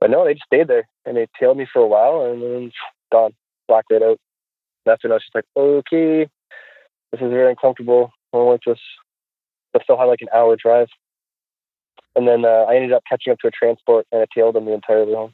[0.00, 2.72] But no, they just stayed there and they tailed me for a while, and then
[3.12, 3.32] gone,
[3.68, 4.18] blacked right out.
[4.84, 6.26] That's when I was just like, okay,
[7.12, 8.10] this is very uncomfortable.
[8.32, 8.80] I like this.
[9.76, 10.88] I still had like an hour drive.
[12.16, 14.64] And then uh, I ended up catching up to a transport and I tailed them
[14.64, 15.32] the entire way home.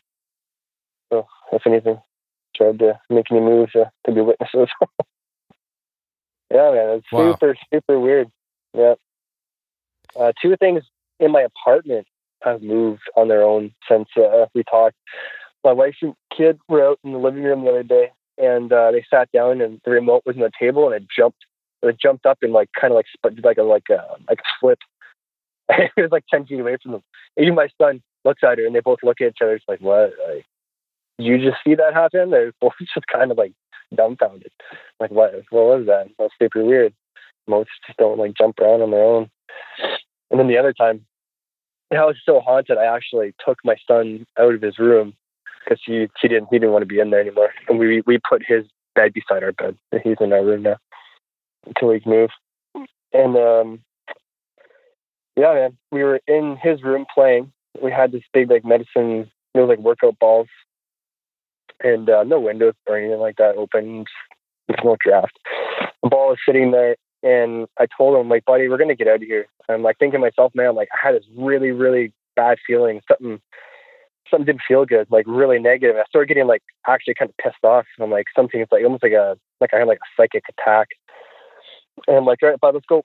[1.11, 2.03] So, if anything,
[2.55, 4.69] tried to make any moves uh, to be witnesses.
[6.51, 7.33] yeah, man, it's Wow.
[7.33, 8.31] super, super weird.
[8.75, 8.95] Yeah.
[10.17, 10.83] Uh, two things
[11.21, 12.07] in my apartment
[12.43, 14.97] have moved on their own since uh, we talked.
[15.65, 18.93] My wife and kid were out in the living room the other day, and uh,
[18.93, 21.45] they sat down, and the remote was on the table, and it jumped.
[21.83, 24.51] It jumped up and like kind of like did like a like a like a
[24.61, 24.79] flip.
[25.69, 27.03] it was like ten feet away from them.
[27.39, 29.55] Even my son looks at her, and they both look at each other.
[29.55, 30.13] It's like, what?
[30.29, 30.45] Like,
[31.19, 32.31] you just see that happen?
[32.31, 33.53] They're both just kind of like
[33.95, 34.53] dumbfounded.
[35.01, 35.35] Like, what?
[35.51, 36.09] What was that?
[36.19, 36.95] That's super weird.
[37.47, 39.31] Most just don't like jump around on their own.
[40.31, 41.05] And then the other time,
[41.93, 42.79] house is so haunted.
[42.79, 45.15] I actually took my son out of his room
[45.65, 47.51] because he he didn't he didn't want to be in there anymore.
[47.69, 49.77] And we we put his bed beside our bed.
[50.03, 50.77] He's in our room now
[51.67, 52.31] until we move.
[53.13, 53.81] And um,
[55.37, 57.53] yeah, man, we were in his room playing.
[57.81, 60.49] We had this big like medicine, it was like workout balls,
[61.83, 64.05] and uh, no windows or anything like that open.
[64.67, 65.39] There's no draft.
[66.03, 69.17] The ball is sitting there, and I told him like, buddy, we're gonna get out
[69.17, 69.47] of here.
[69.69, 73.01] I'm like thinking to myself, man, like I had this really really bad feeling.
[73.09, 73.41] Something
[74.31, 75.97] something didn't feel good, like really negative.
[75.97, 77.87] I started getting like actually kind of pissed off.
[78.01, 80.89] I'm like something it's like almost like a like I had like a psychic attack.
[82.07, 83.03] And I'm like, all right, bud, let's go.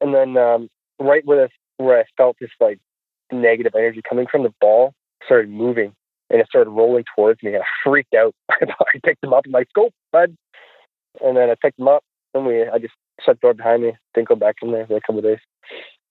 [0.00, 2.78] And then um, right where where I felt this like
[3.32, 5.92] negative energy coming from, the ball started moving
[6.30, 7.54] and it started rolling towards me.
[7.54, 8.34] And I freaked out.
[8.50, 8.64] I
[9.02, 9.44] picked him up.
[9.46, 10.36] I'm like, go, bud.
[11.20, 13.92] And then I picked him up and we I just shut the door behind me.
[14.14, 15.38] Didn't go back in there for a couple of days.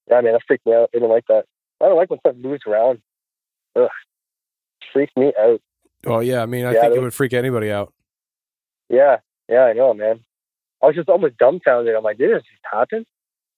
[0.10, 0.90] Yeah, man, that freaked me out.
[0.94, 1.46] I didn't like that.
[1.82, 3.02] I don't like when stuff moves around.
[3.76, 3.90] Ugh,
[4.92, 5.62] freaks me out.
[6.06, 7.94] Well, yeah, I mean, I Yeah, think it would freak anybody out.
[8.90, 10.22] Yeah, yeah, I know, man.
[10.84, 11.96] I was just almost dumbfounded.
[11.96, 13.06] I'm like, did this just happen?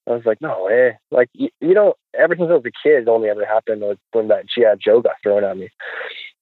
[0.08, 1.00] I was like, no way.
[1.12, 3.98] Like, you, you know, ever since I was a kid, it only ever happened was
[4.12, 4.76] when that G.I.
[4.84, 5.70] Joe got thrown at me.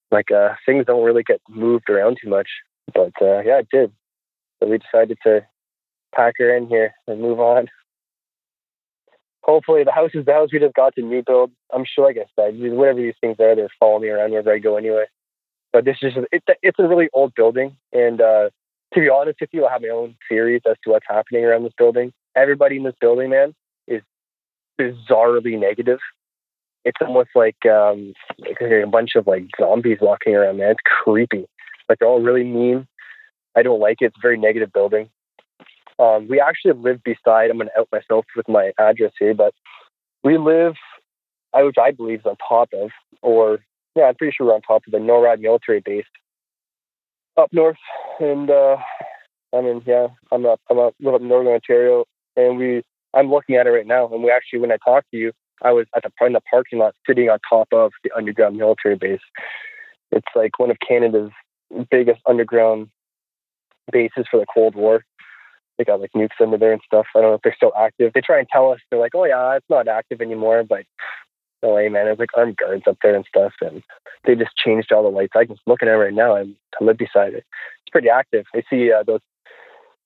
[0.10, 2.50] Like, uh, things don't really get moved around too much.
[2.94, 3.92] But, uh, yeah, it did.
[4.60, 5.46] So we decided to
[6.14, 7.68] pack her in here and move on.
[9.44, 11.52] Hopefully, the house is the house we just got to new build.
[11.74, 14.60] I'm sure, like I said, whatever these things are, they're following me around wherever I
[14.60, 15.06] go anyway.
[15.74, 17.76] But this is just, it, it's a really old building.
[17.92, 18.50] And, uh,
[18.94, 21.64] to be honest with you, I have my own theories as to what's happening around
[21.64, 22.12] this building.
[22.36, 23.56] Everybody in this building, man,
[23.88, 24.02] is
[24.80, 26.00] bizarrely negative.
[26.84, 28.14] It's almost like um,
[28.60, 30.72] a bunch of like zombies walking around, man.
[30.72, 31.46] It's creepy.
[31.88, 32.88] Like they're all really mean.
[33.56, 34.06] I don't like it.
[34.06, 35.10] It's a very negative building.
[36.02, 37.52] Um, we actually live beside.
[37.52, 39.54] I'm going to out myself with my address here, but
[40.24, 40.74] we live,
[41.54, 42.90] which I believe is on top of,
[43.22, 43.60] or
[43.96, 46.06] yeah, I'm pretty sure we're on top of the NORAD military base
[47.38, 47.78] up north.
[48.20, 48.78] And uh,
[49.54, 50.60] I mean, yeah, I'm up.
[50.70, 52.82] I'm up, live up in northern Ontario, and we.
[53.14, 55.74] I'm looking at it right now, and we actually, when I talked to you, I
[55.74, 59.20] was at the in the parking lot, sitting on top of the underground military base.
[60.12, 61.32] It's like one of Canada's
[61.90, 62.90] biggest underground
[63.92, 65.04] bases for the Cold War.
[65.82, 67.08] They got like nukes under there and stuff.
[67.16, 68.12] I don't know if they're still active.
[68.14, 70.86] They try and tell us they're like, oh yeah, it's not active anymore, but
[71.64, 72.06] no way, man.
[72.06, 73.82] There's like armed guards up there and stuff, and
[74.26, 75.34] they just changed all the lights.
[75.36, 77.46] I can look at it right now, and I live beside it.
[77.82, 78.46] It's pretty active.
[78.54, 79.22] I see uh, those,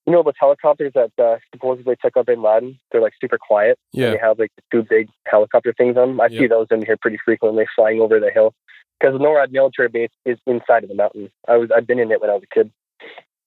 [0.06, 2.80] you know, those helicopters that uh, supposedly took up Bin Laden.
[2.94, 3.78] They're like super quiet.
[3.92, 4.12] Yeah.
[4.12, 6.22] They have like two big helicopter things on them.
[6.22, 8.54] I see those in here pretty frequently, flying over the hill.
[8.98, 11.30] Because the NORAD military base is inside of the mountain.
[11.50, 12.72] I was I've been in it when I was a kid.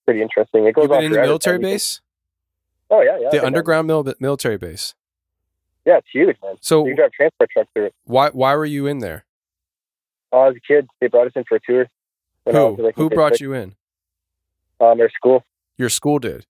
[0.04, 0.66] Pretty interesting.
[0.66, 2.00] It goes You've been in the military base,
[2.90, 3.28] Oh yeah, yeah.
[3.30, 4.94] The underground mil- military base.
[5.84, 6.56] Yeah, it's huge, man.
[6.60, 7.94] So You drive transport trucks through it.
[8.04, 9.24] why why were you in there?
[10.32, 11.86] Oh, as a kid, they brought us in for a tour.
[12.46, 13.40] I was, Who like, who brought six.
[13.40, 13.74] you in?
[14.80, 15.44] Um, our school.
[15.76, 16.46] Your school did.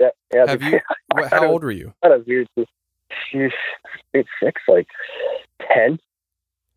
[0.00, 0.46] Yeah, yeah.
[0.48, 0.80] Have you?
[1.14, 1.94] What, how was- old were you?
[2.02, 2.48] I was weird.
[2.58, 3.50] Sheesh,
[4.12, 4.86] grade six, like
[5.74, 5.98] 10,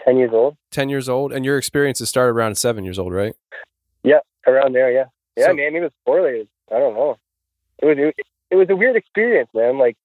[0.05, 0.55] 10 years old.
[0.71, 3.35] Ten years old, and your experiences started around seven years old, right?
[4.03, 4.89] Yeah, around there.
[4.91, 5.73] Yeah, yeah, So- man.
[5.73, 6.47] Maybe it was poorly.
[6.73, 7.17] I don't know.
[7.79, 8.15] It was it,
[8.51, 9.79] it was a weird experience, man.
[9.79, 9.97] Like,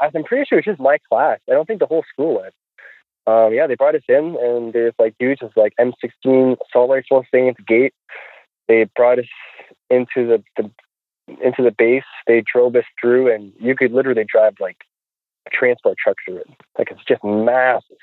[0.00, 1.38] I'm pretty sure it was just my class.
[1.48, 2.54] I don't think the whole school went.
[3.26, 7.24] Um, yeah, they brought us in, and there's like dudes with like M16 assault rifles
[7.28, 7.94] staying at the gate.
[8.68, 9.26] They brought us
[9.90, 10.70] into the, the
[11.42, 12.04] into the base.
[12.26, 14.78] They drove us through, and you could literally drive like
[15.46, 16.48] a transport truck through it.
[16.78, 17.96] Like it's just massive.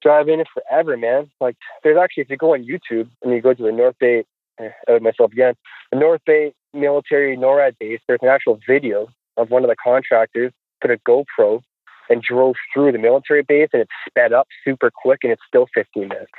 [0.00, 1.30] Drive in it forever, man.
[1.40, 4.24] Like there's actually, if you go on YouTube and you go to the North Bay
[4.60, 5.54] Uh, out myself again.
[5.90, 10.52] The North Bay military NORAD base, there's an actual video of one of the contractors
[10.80, 11.60] put a GoPro
[12.08, 15.66] and drove through the military base and it sped up super quick and it's still
[15.74, 16.30] 15 minutes.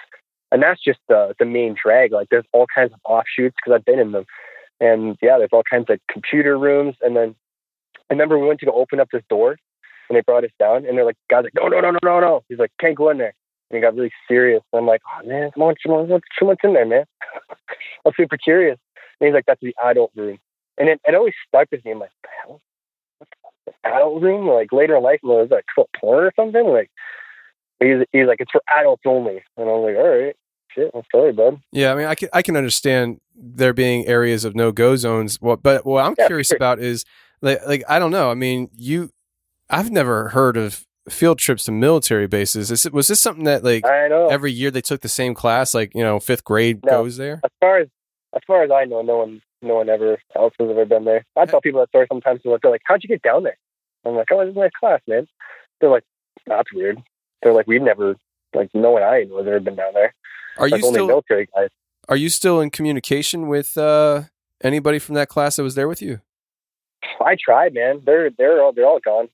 [0.52, 2.12] And that's just the, the main drag.
[2.12, 4.26] Like there's all kinds of offshoots because I've been in them.
[4.80, 6.96] And yeah, there's all kinds of computer rooms.
[7.02, 7.36] And then
[8.10, 9.58] I remember we went to go open up this door
[10.10, 12.20] and they brought us down and they're like, guys, like, no, no, no, no, no,
[12.20, 12.44] no.
[12.48, 13.34] He's like, can't go in there.
[13.70, 14.62] And he got really serious.
[14.72, 17.06] And I'm like, oh man, come on, come on, what's, what's in there, man?
[17.50, 17.56] I
[18.06, 18.78] was super curious.
[19.20, 20.38] And he's like, that's the adult room.
[20.78, 21.92] And it, it always stuck with me.
[21.92, 22.62] I'm like, the hell?
[23.18, 23.30] What
[23.66, 24.48] the adult room?
[24.48, 25.66] Like later in life, it was like
[26.00, 26.68] porn or something.
[26.68, 26.92] Like
[27.80, 29.44] he's, he's like, it's for adults only.
[29.58, 30.36] And I'm like, all right,
[30.70, 31.60] shit, I'm sorry, bud.
[31.72, 35.42] Yeah, I mean, I can I can understand there being areas of no go zones.
[35.42, 36.58] What, but what I'm Yeah, curious sure.
[36.58, 37.06] about is
[37.42, 38.30] like like I don't know.
[38.30, 39.12] I mean, you,
[39.70, 42.72] I've never heard of field trips to military bases.
[42.72, 44.28] Is it, was this something that like I know.
[44.28, 45.74] every year they took the same class?
[45.74, 47.04] Like you know, fifth grade No.
[47.04, 47.40] goes there.
[47.44, 47.88] as far as
[48.36, 51.26] as far as I know, no one no one ever else has ever been there.
[51.36, 52.42] I tell people that story sometimes.
[52.44, 53.58] They're like, they're like, "How'd you get down there?"
[54.06, 55.28] I'm like, "Oh, this is my class, man."
[55.82, 56.04] They're like,
[56.46, 57.02] "That's weird."
[57.42, 58.16] They're like, "We've never
[58.54, 60.14] like no one I know has ever been down there.
[60.58, 61.70] Are like you only still military guys."
[62.08, 64.22] are you still in communication with uh,
[64.64, 66.22] anybody from that class that was there with you?
[67.20, 68.02] I tried, man.
[68.06, 69.30] They're they're all they're all gone.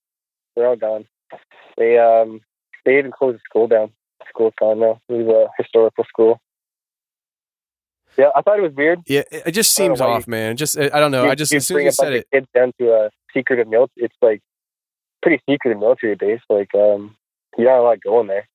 [0.55, 1.05] They're all gone.
[1.77, 2.41] They um
[2.85, 3.91] they even closed the school down.
[4.29, 5.01] School's gone now.
[5.09, 6.39] It was a historical school.
[8.17, 9.01] Yeah, I thought it was weird.
[9.07, 10.57] Yeah, it, just seems off, man.
[10.57, 11.25] Just I don't know.
[11.25, 13.09] You- I just you as soon as you a said it, kids down to a
[13.33, 14.05] secretive military.
[14.05, 14.41] It's like
[15.21, 16.41] pretty secretive military base.
[16.49, 17.15] Like um,
[17.57, 18.47] you're not lot going there.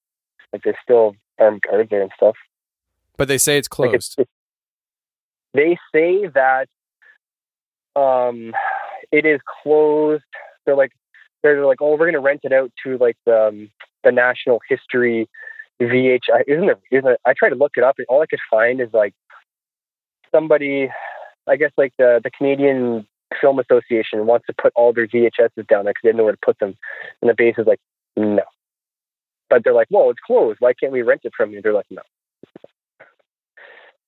[0.52, 2.36] Like there's still armed guards there and stuff.
[3.16, 4.18] but they say it's Like it's, closed.
[4.18, 4.30] it's,
[5.54, 6.68] they say that
[7.94, 8.52] um,
[9.10, 10.22] it is closed.
[10.66, 10.92] They're like
[11.54, 13.70] they're like, oh, we're gonna rent it out to like the um,
[14.04, 15.28] the National History
[15.80, 16.44] VHI.
[16.46, 16.78] Isn't there?
[16.90, 17.20] Isn't it?
[17.24, 19.14] I tried to look it up, and all I could find is like
[20.34, 20.88] somebody,
[21.46, 23.06] I guess like the the Canadian
[23.40, 26.32] Film Association wants to put all their VHSs down there because they didn't know where
[26.32, 26.76] to put them,
[27.20, 27.80] and the base is like,
[28.16, 28.42] no.
[29.48, 30.58] But they're like, well, it's closed.
[30.60, 31.62] Why can't we rent it from you?
[31.62, 32.02] They're like, no.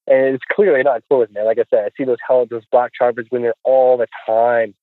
[0.08, 1.44] And it's clearly not closed, man.
[1.44, 4.74] Like I said, I see those hell those black choppers going there all the time.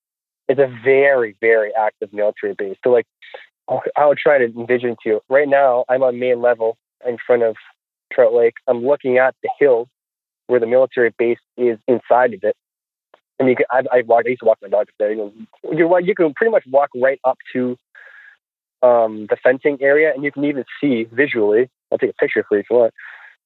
[0.48, 2.78] It's a very, very active military base.
[2.84, 3.06] So like
[3.98, 5.22] I'll, try to envision to you.
[5.30, 7.56] Right now I'm on main level in front of
[8.14, 8.56] Trout Lake.
[8.68, 9.88] I'm looking at the hill
[10.48, 12.56] where the military base is inside of it.
[13.40, 14.24] And you can, I, I walk.
[14.26, 15.12] I used to walk my dog up there.
[15.12, 15.34] You
[15.64, 17.78] know, you, can pretty much walk right up to
[18.82, 21.70] um, the fencing area, and you can even see visually.
[21.92, 22.94] I'll take a picture for you if you want.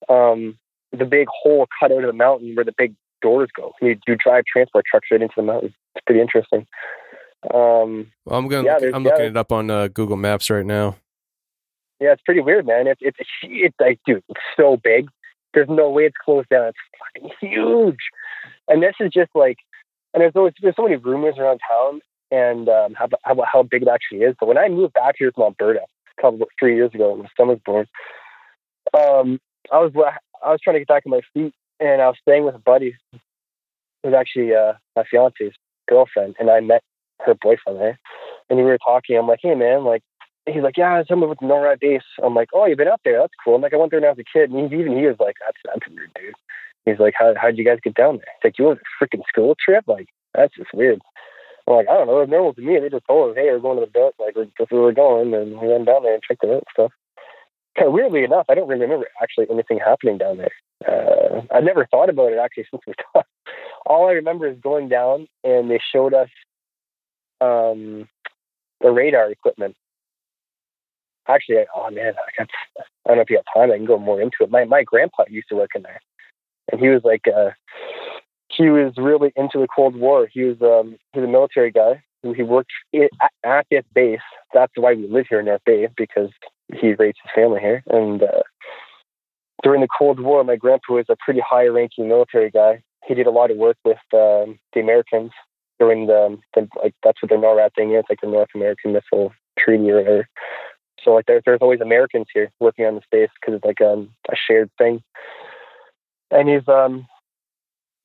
[0.08, 0.60] Um,
[0.92, 3.74] the big hole cut out of the mountain where the big doors go.
[3.82, 5.74] You, you drive transport trucks right into the mountain.
[6.00, 6.66] It's pretty interesting.
[7.54, 8.66] Um, Well, I'm going.
[8.66, 9.30] yeah, look, I'm looking yeah.
[9.30, 10.96] it up on uh, Google Maps right now.
[12.00, 12.88] yeah, it's pretty weird, man.
[12.88, 15.10] It's it's it's like, dude, it's so big.
[15.54, 16.70] There's no way it's closed down.
[16.70, 18.00] It's fucking huge.
[18.68, 19.58] And this is just like
[20.14, 23.82] and there's always there's so many rumors around town and um, how, how how big
[23.82, 24.36] it actually is.
[24.40, 27.30] But when I moved back here from Alberta a couple three years ago when my
[27.38, 27.88] son was born,
[28.94, 29.40] um,
[29.72, 29.92] I was
[30.44, 32.60] I was trying to get back on my feet, and I was staying with a
[32.60, 35.54] buddy who was actually uh, my fiance's
[35.90, 36.84] girlfriend, and I met
[37.26, 38.00] her boyfriend there,
[38.50, 39.18] and we were talking.
[39.18, 40.04] I'm like, hey man, like.
[40.48, 42.02] He's like, yeah, someone with NORAD base.
[42.24, 43.20] I'm like, oh, you've been up there.
[43.20, 43.56] That's cool.
[43.56, 44.50] I'm like, I went there when I was a kid.
[44.50, 46.34] And even he was like, that's that's weird, dude.
[46.86, 48.34] He's like, how how'd you guys get down there?
[48.42, 49.84] He's like, you went on a freaking school trip?
[49.86, 51.02] Like, that's just weird.
[51.68, 52.22] I'm like, I don't know.
[52.22, 52.80] It's normal to me.
[52.80, 54.16] They just told us, hey, we're going to the boat.
[54.18, 55.34] Like, that's where we're going.
[55.34, 56.92] And we went down there and checked it out and stuff.
[57.78, 60.52] Kind of weirdly enough, I don't remember actually anything happening down there.
[60.88, 63.30] Uh, I've never thought about it actually since we talked.
[63.86, 66.30] All I remember is going down and they showed us
[67.42, 68.08] um,
[68.82, 69.76] the radar equipment.
[71.28, 73.72] Actually, oh man, I, got, I don't know if you have time.
[73.72, 74.50] I can go more into it.
[74.50, 76.02] My my grandpa used to work in there,
[76.72, 77.52] and he was like, uh,
[78.50, 80.28] he was really into the Cold War.
[80.32, 82.04] He was um, a military guy.
[82.24, 84.20] He worked at, at this base.
[84.54, 86.30] That's why we live here in North Bay because
[86.74, 87.84] he raised his family here.
[87.88, 88.44] And uh,
[89.64, 92.82] during the Cold War, my grandpa was a pretty high-ranking military guy.
[93.10, 95.32] He did a lot of work with um, the Americans
[95.80, 99.34] during the, the like that's what the NORAD thing is, like the North American Missile
[99.58, 100.28] Treaty or whatever.
[101.04, 104.12] So like there, there's always Americans here working on the space because it's like um,
[104.32, 105.02] a shared thing.
[106.30, 107.08] And he's um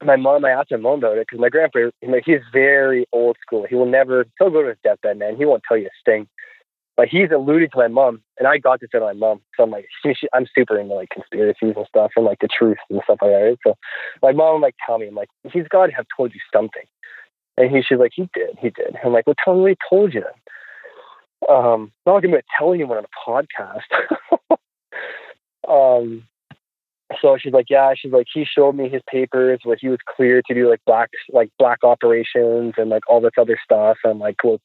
[0.02, 1.90] my mom, I asked my mom about it because my grandpa,
[2.24, 3.66] he's very old school.
[3.68, 5.36] He will never, he'll go to his deathbed, man.
[5.36, 6.26] He won't tell you a thing.
[6.96, 9.40] But he's alluded to my mom, and I got this out of my mom.
[9.56, 12.48] So I'm like, she, she, I'm super into like conspiracies and stuff, and like the
[12.48, 13.56] truth and stuff like that.
[13.64, 13.74] So
[14.22, 16.84] my mom like tell me, I'm like, he's got to have told you something.
[17.56, 18.96] And he, she's like, he did, he did.
[19.04, 20.24] I'm like, well, tell me what he told you.
[21.48, 24.58] Um, I'm not gonna tell anyone on a podcast.
[25.68, 26.24] um,
[27.20, 30.42] so she's like, yeah, she's like, he showed me his papers where he was clear
[30.46, 33.98] to do like black, like black operations and like all this other stuff.
[34.04, 34.60] I'm like, well,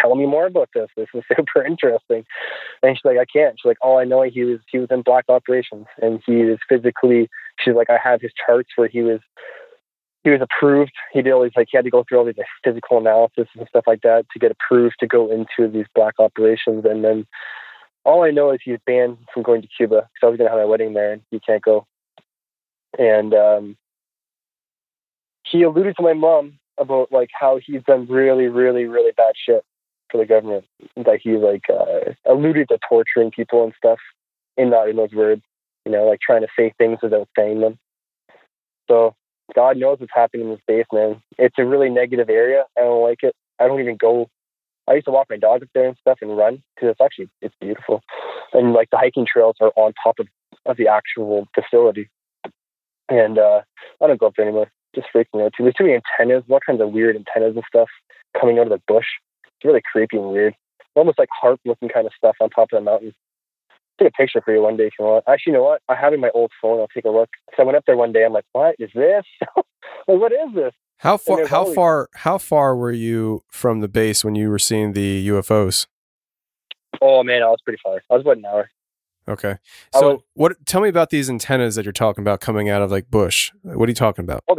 [0.00, 0.88] tell me more about this.
[0.96, 2.24] This is super interesting.
[2.82, 3.58] And she's like, I can't.
[3.58, 6.58] She's like, all I know he was he was in black operations and he is
[6.68, 7.28] physically.
[7.58, 9.20] She's like, I have his charts where he was
[10.24, 10.92] he was approved.
[11.12, 12.34] He did all these like he had to go through all these
[12.64, 16.84] physical analysis and stuff like that to get approved to go into these black operations.
[16.84, 17.26] And then
[18.04, 20.58] all I know is he's banned from going to Cuba because I was to have
[20.58, 21.86] my wedding there and he can't go.
[22.98, 23.76] And um,
[25.44, 29.64] he alluded to my mom about like how he's done really, really, really bad shit
[30.10, 30.64] for the government.
[30.96, 33.98] That he like uh, alluded to torturing people and stuff
[34.56, 35.42] in not in those words,
[35.84, 37.78] you know, like trying to say things without saying them.
[38.88, 39.14] So
[39.54, 41.22] God knows what's happening in this base, man.
[41.38, 42.64] It's a really negative area.
[42.76, 43.34] I don't like it.
[43.60, 44.28] I don't even go
[44.88, 47.28] I used to walk my dog up there and stuff and run because it's actually
[47.42, 48.02] it's beautiful,
[48.52, 50.26] and like the hiking trails are on top of
[50.64, 52.08] of the actual facility.
[53.08, 53.62] And uh,
[54.02, 54.70] I don't go up there anymore.
[54.94, 55.64] Just freaking out too.
[55.64, 57.88] There's too many antennas, all kinds of weird antennas and stuff
[58.38, 59.06] coming out of the bush.
[59.58, 60.54] It's really creepy and weird.
[60.94, 63.12] Almost like HAARP looking kind of stuff on top of the mountain.
[63.70, 65.24] I'll take a picture for you one day if you want.
[65.28, 65.82] Actually, you know what?
[65.88, 66.78] I have in my old phone.
[66.80, 67.30] I'll take a look.
[67.56, 68.24] So I went up there one day.
[68.24, 69.24] I'm like, what is this?
[69.56, 69.64] like,
[70.06, 70.72] what is this?
[70.98, 71.46] How far?
[71.46, 72.08] How always, far?
[72.14, 75.86] How far were you from the base when you were seeing the UFOs?
[77.00, 78.00] Oh man, I was pretty far.
[78.10, 78.70] I was about an hour.
[79.28, 79.58] Okay.
[79.94, 80.66] So was, what?
[80.66, 83.52] Tell me about these antennas that you're talking about coming out of like bush.
[83.62, 84.42] What are you talking about?
[84.48, 84.56] Oh,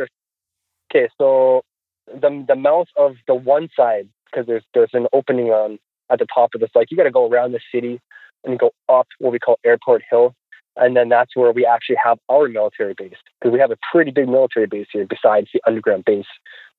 [0.93, 1.09] okay.
[1.17, 1.63] So
[2.07, 6.27] the the mouth of the one side because there's there's an opening on at the
[6.33, 6.69] top of this.
[6.75, 7.99] Like you got to go around the city
[8.43, 10.33] and go up what we call Airport Hill,
[10.75, 14.11] and then that's where we actually have our military base because we have a pretty
[14.11, 16.25] big military base here besides the underground base.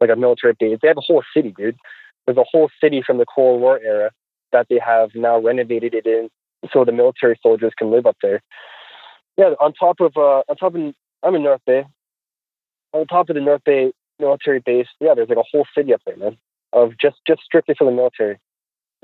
[0.00, 1.76] Like a military base, they have a whole city, dude.
[2.26, 4.10] There's a whole city from the Cold War era
[4.52, 6.28] that they have now renovated it in
[6.72, 8.42] so the military soldiers can live up there.
[9.36, 11.84] Yeah, on top of uh, on top of I'm in North Bay.
[12.92, 16.02] On top of the North Bay military base, yeah, there's like a whole city up
[16.04, 16.36] there, man,
[16.72, 18.38] of just just strictly for the military.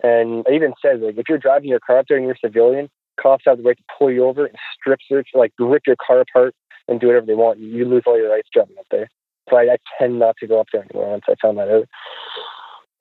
[0.03, 2.89] And it even says like if you're driving your car up there and you're civilian,
[3.21, 6.21] cops have the right to pull you over and strip search, like rip your car
[6.21, 6.55] apart
[6.89, 7.59] and do whatever they want.
[7.59, 9.09] You lose all your rights driving up there.
[9.49, 11.89] So I, I tend not to go up there anymore once I found that out.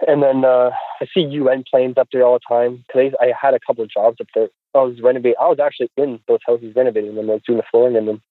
[0.08, 2.84] And then uh, I see UN planes up there all the time.
[2.92, 4.50] Today I had a couple of jobs up there.
[4.74, 5.38] I was renovating.
[5.40, 7.30] I was actually in those houses renovating them.
[7.30, 8.22] I was doing the flooring in them.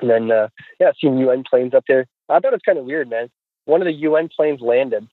[0.00, 2.06] And then uh, yeah, seeing UN planes up there.
[2.28, 3.30] I thought it was kind of weird, man.
[3.64, 5.08] One of the UN planes landed,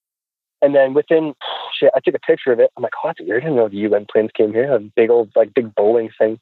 [0.62, 1.34] and then within
[1.78, 2.72] shit, I took a picture of it.
[2.76, 3.44] I'm like, oh, that's weird.
[3.44, 4.74] I didn't know the UN planes came here.
[4.74, 6.40] A big old, like, big Boeing thing.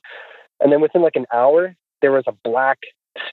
[0.59, 2.79] And then within like an hour, there was a black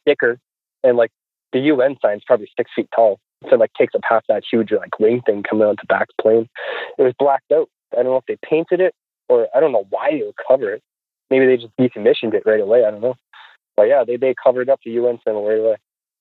[0.01, 0.39] sticker,
[0.83, 1.11] and like
[1.53, 3.19] the UN sign's probably six feet tall.
[3.49, 6.49] So like takes up half that huge like wing thing coming onto the back plane.
[6.99, 7.69] It was blacked out.
[7.93, 8.95] I don't know if they painted it
[9.29, 10.83] or I don't know why they would cover it.
[11.31, 12.85] Maybe they just decommissioned it right away.
[12.85, 13.15] I don't know.
[13.77, 15.77] But yeah, they they covered up the UN symbol right away.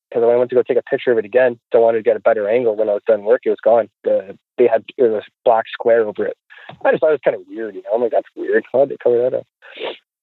[0.09, 2.03] Because when I went to go take a picture of it again, I wanted to
[2.03, 2.75] get a better angle.
[2.75, 3.89] When I was done work, it was gone.
[4.03, 6.37] The, they had it was a black square over it.
[6.85, 7.75] I just thought it was kind of weird.
[7.75, 8.63] You know, I'm like, that's weird.
[8.71, 9.47] How did they cover that up?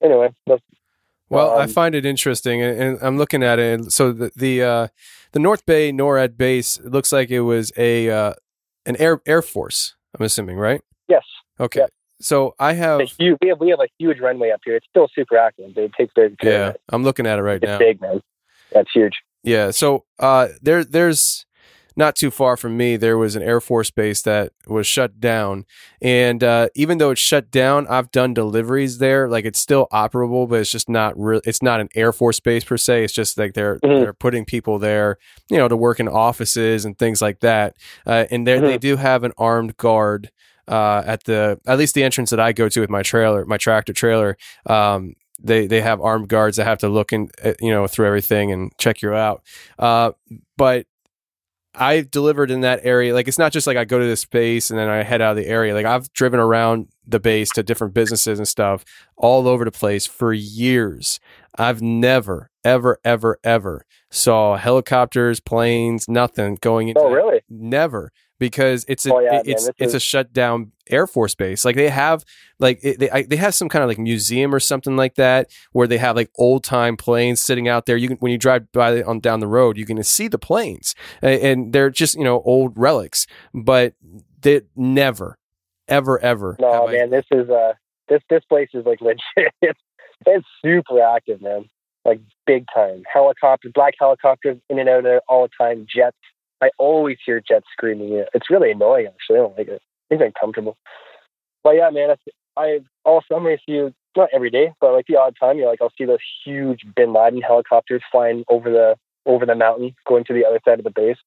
[0.03, 0.63] Anyway, that's,
[1.29, 3.91] Well, I Um, find it interesting, and, and I'm looking at it.
[3.93, 4.89] So the the uh,
[5.33, 8.35] the North Bay NORAD base it looks like it was a uh,
[8.85, 9.97] an air air force.
[10.19, 10.81] I'm assuming, right?
[11.09, 11.25] yes,
[11.61, 11.81] Okay.
[11.81, 11.87] Yeah.
[12.21, 14.77] So I have a huge, we have we have a huge runway up here.
[14.77, 15.75] It's still super active.
[15.75, 16.73] They take very good yeah.
[16.89, 17.79] I'm looking at it right It's now.
[17.79, 18.23] big, man.
[18.73, 19.13] That's huge.
[19.47, 19.71] Yeah.
[19.71, 21.45] So uh, there there's
[21.99, 22.97] not too far from me.
[22.99, 25.65] There was an Air Force base that was shut down,
[26.03, 29.29] and uh, even though it's shut down, I've done deliveries there.
[29.31, 31.41] Like it's still operable, but it's just not real.
[31.47, 33.05] It's not an Air Force base per se.
[33.05, 34.03] It's just like they're Mhm.
[34.03, 35.17] they're putting people there,
[35.49, 37.77] you know, to work in offices and things like that.
[38.07, 40.31] Uh, and there they do have an armed guard.
[40.69, 43.57] Uh, at the at least the entrance that I go to with my trailer, my
[43.57, 44.37] tractor trailer,
[44.67, 48.07] um, they they have armed guards that have to look in, uh, you know, through
[48.07, 49.43] everything and check you out.
[49.79, 50.13] Uh,
[50.57, 50.87] but
[51.79, 53.13] I've delivered in that area.
[53.13, 55.33] Like it's not just like I go to this space and then I head out
[55.33, 55.75] of the area.
[55.75, 58.85] Like I've driven around the base to different businesses and stuff
[59.17, 61.21] all over the place for years.
[61.59, 67.15] I've never, ever, ever, ever saw helicopters, planes, nothing going into Oh, that.
[67.15, 67.41] really?
[67.51, 71.07] Never because it's a Oh, yeah, man, it's this it's a is- shut down Air
[71.07, 71.65] Force base.
[71.65, 72.25] Like they have
[72.59, 75.51] like it, they I, they have some kind of like museum or something like that
[75.73, 77.97] where they have like old time planes sitting out there.
[77.97, 80.95] You can when you drive by on down the road, you can see the planes,
[81.23, 83.27] A- and they're just you know old relics.
[83.55, 83.95] But
[84.43, 85.39] they never,
[85.89, 86.57] ever, ever.
[86.61, 87.73] No, have I- man, this is uh
[88.09, 89.53] this this place is like legit.
[89.63, 89.81] It's
[90.27, 91.65] it's super active, man.
[92.05, 93.03] Like big time.
[93.13, 95.87] Helicopters, black helicopters in and out of there all the time.
[95.93, 96.17] Jets.
[96.63, 98.25] I always hear jets screaming.
[98.35, 99.07] It's really annoying.
[99.07, 99.83] Actually, I don't like it.
[100.11, 100.77] It's uncomfortable.
[101.63, 102.17] But yeah, man,
[102.57, 105.83] I all summer see you not every day, but like the odd time, you're like
[105.83, 108.97] I'll see those huge Bin Laden helicopters flying over the
[109.27, 111.19] over the mountain, going to the other side of the base.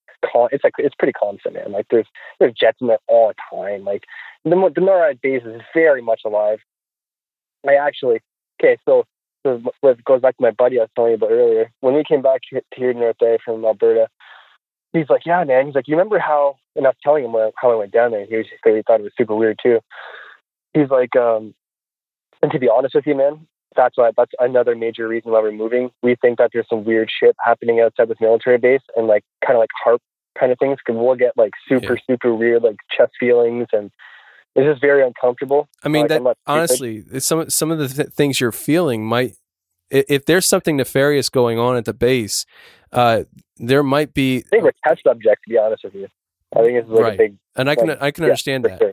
[0.52, 1.72] It's like it's pretty constant, man.
[1.72, 2.08] Like there's
[2.40, 3.84] there's jets in there all the time.
[3.84, 4.04] Like
[4.44, 6.60] the the NORAD base is very much alive.
[7.68, 8.22] I actually
[8.60, 9.06] okay, so
[9.46, 9.62] so
[10.06, 11.72] goes back to my buddy I was telling you about earlier.
[11.82, 14.08] When we came back here to North Bay from Alberta,
[14.94, 17.52] he's like, "Yeah, man." He's like, "You remember how?" And I was telling him where,
[17.56, 18.26] how I went down there.
[18.26, 19.80] He was he thought it was super weird too.
[20.74, 21.54] He's like, um,
[22.42, 25.52] and to be honest with you, man, that's why that's another major reason why we're
[25.52, 25.90] moving.
[26.04, 29.56] We think that there's some weird shit happening outside this military base, and like kind
[29.58, 30.00] of like HAARP
[30.40, 30.78] kind of things.
[30.86, 33.92] Because we'll get like super super weird like chest feelings, and
[34.56, 35.68] it's just very uncomfortable.
[35.84, 36.52] I mean, Like, that I'm not stupid.
[36.60, 39.34] honestly, some some of the th- things you're feeling might,
[39.90, 42.46] if there's something nefarious going on at the base,
[42.92, 43.24] uh,
[43.58, 46.08] there might be, I think we're test subjects, to be honest with you.
[46.56, 47.14] I think it's like Right.
[47.14, 47.38] a big.
[47.56, 48.80] and I can like, I can understand for that.
[48.80, 48.92] sure.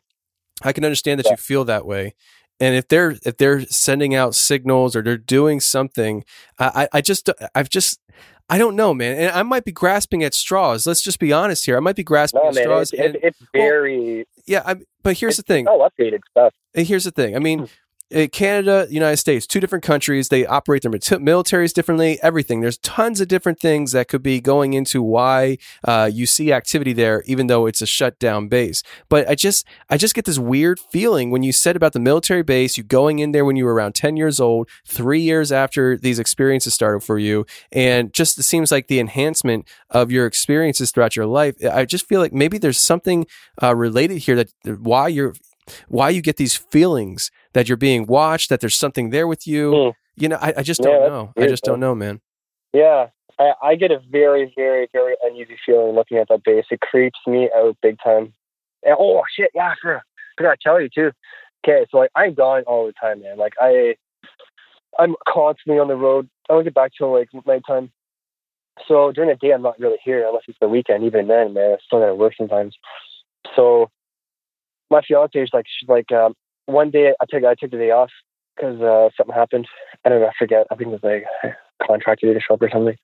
[0.62, 1.32] I can understand that Yeah.
[1.32, 2.14] you feel that way.
[2.61, 6.24] And if they're if they're sending out signals or they're doing something,
[6.59, 8.01] I I just I've just
[8.49, 9.18] I don't know, man.
[9.18, 10.86] And I might be grasping at straws.
[10.86, 11.76] Let's just be honest here.
[11.76, 12.92] I might be grasping No, at man, straws.
[12.92, 14.26] it's, it's, and- it's very.
[14.47, 15.66] yeah, I, but here's the thing.
[15.68, 16.55] Oh, updated stuff.
[16.74, 17.34] And here's the thing.
[17.34, 17.44] I Hmm.
[17.44, 17.66] mean, uh,
[18.32, 20.28] Canada, United States, two different countries.
[20.28, 22.18] They operate their militaries differently.
[22.22, 22.61] Everything.
[22.61, 26.92] There's tons of different things that could be going into why uh, you see activity
[26.92, 28.84] there, even though it's a shutdown base.
[29.09, 32.42] But I just, I just get this weird feeling when you said about the military
[32.42, 35.96] base, you going in there when you were around 10 years old, three years after
[35.96, 40.92] these experiences started for you, and just it seems like the enhancement of your experiences
[40.92, 41.57] throughout your life.
[41.64, 43.26] I just feel like maybe there's something
[43.61, 45.34] uh, related here that why you're
[45.89, 49.73] why you get these feelings that you're being watched, that there's something there with you.
[49.73, 49.91] Hmm.
[50.17, 51.33] You know, I, I just Yeah, don't know.
[51.37, 52.21] I just don't know, man.
[52.73, 53.09] Yeah,
[53.39, 56.64] I, I get a very, very, very uneasy feeling looking at that base.
[56.71, 58.33] It creeps me out big time.
[58.83, 59.51] And, oh shit!
[59.55, 59.99] Yeah, sure.
[59.99, 60.03] I
[60.37, 61.11] forgot to tell you too.
[61.67, 63.37] Okay, so like I'm gone all the time, man.
[63.37, 63.97] Like I,
[64.99, 66.29] I'm constantly on the road.
[66.49, 67.91] I don't get back till like nighttime.
[68.87, 71.05] So during the day, I'm not really here unless it's the weekend.
[71.05, 72.75] Even then, man, I still gotta work sometimes.
[73.55, 73.91] So
[74.91, 76.34] my fiance is like, she's like, um,
[76.66, 78.11] one day I took I took the day off
[78.57, 79.66] because uh, something happened.
[80.05, 80.26] I don't know.
[80.26, 80.66] I forget.
[80.70, 81.55] I think it was like
[81.87, 82.97] contracted to show up or something.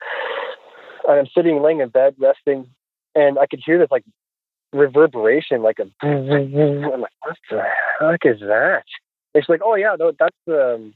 [1.07, 2.67] And I'm sitting, laying in bed, resting,
[3.15, 4.03] and I could hear this like
[4.73, 5.83] reverberation, like a.
[6.05, 7.63] I'm like, what the
[7.99, 8.83] heck is that?
[9.33, 10.93] And she's like, oh yeah, no, that's um.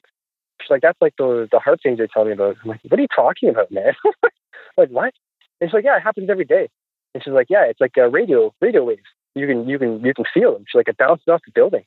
[0.61, 2.57] She's like, that's like the the heart things you're telling me about.
[2.63, 3.93] I'm like, what are you talking about, man?
[4.77, 5.13] like what?
[5.61, 6.67] And she's like, yeah, it happens every day.
[7.13, 9.01] And she's like, yeah, it's like a radio radio waves.
[9.37, 10.65] You can you can you can feel them.
[10.67, 11.85] She's like, it bounces off the building.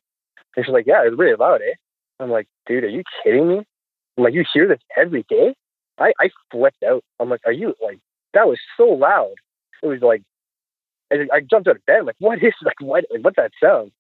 [0.56, 1.74] And she's like, yeah, it's really loud, eh?
[2.18, 3.62] I'm like, dude, are you kidding me?
[4.16, 5.54] I'm like, you hear this every day?
[5.98, 7.04] I, I flipped out.
[7.18, 7.98] I'm like, are you like,
[8.34, 9.34] that was so loud.
[9.82, 10.22] It was like,
[11.12, 12.00] I, I jumped out of bed.
[12.00, 13.92] I'm like, what is, like, what, like, what's that sound?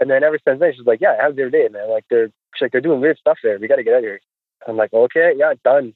[0.00, 1.90] And then ever since then, she's like, yeah, happens every day, man.
[1.90, 3.58] Like, they're, she's like, they're doing weird stuff there.
[3.58, 4.20] We got to get out of here.
[4.66, 5.94] I'm like, okay, yeah, done.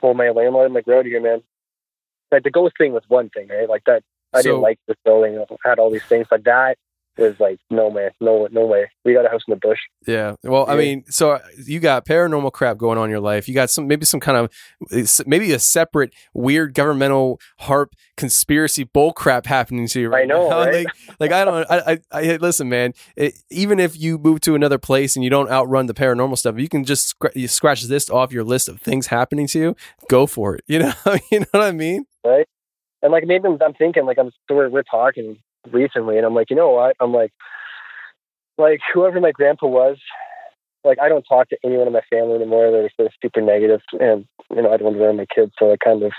[0.00, 0.66] Pull my landlord.
[0.66, 1.42] I'm like, of here, man.
[2.30, 3.68] like the ghost thing was one thing, right?
[3.68, 4.02] Like that,
[4.32, 5.34] I So- didn't like this building.
[5.34, 6.76] It had all these things, but that
[7.18, 8.88] was like, no man, no, no way.
[9.04, 9.80] We got a house in the bush.
[10.06, 10.36] Yeah.
[10.44, 13.48] Well, I mean, so uh, you got paranormal crap going on in your life.
[13.48, 19.12] You got some, maybe some kind of, maybe a separate weird governmental HAARP conspiracy bull
[19.12, 20.08] crap happening to you.
[20.10, 20.58] Right I know, now.
[20.64, 20.86] right?
[20.86, 22.92] Like, like I don't, I, I, I listen, man.
[23.16, 26.56] It, even if you move to another place and you don't outrun the paranormal stuff,
[26.58, 29.76] you can just scr- you scratch this off your list of things happening to you.
[30.08, 30.62] Go for it.
[30.68, 30.92] You know,
[31.32, 32.04] you know what I mean?
[32.24, 32.46] right?
[33.02, 35.38] And like maybe I'm, I'm thinking like I'm so we're, we're talking
[35.70, 36.96] recently, and I'm like, you know what?
[37.00, 37.32] I'm like,
[38.56, 39.98] like whoever my grandpa was,
[40.84, 42.70] like I don't talk to anyone in my family anymore.
[42.70, 45.72] They're they're super negative, and you know I don't want to ruin my kids, so
[45.72, 46.12] I kind of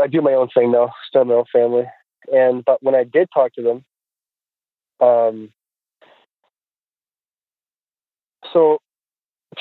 [0.00, 1.84] I do my own thing now, still my own family.
[2.32, 3.84] And but when I did talk to them,
[5.06, 5.50] um,
[8.52, 8.78] so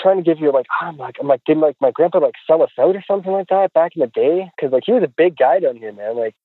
[0.02, 2.36] trying to give you like ah, I'm like I'm like did like my grandpa like
[2.48, 4.50] sell us out or something like that back in the day?
[4.56, 6.16] Because like he was a big guy down here man.
[6.16, 6.36] Like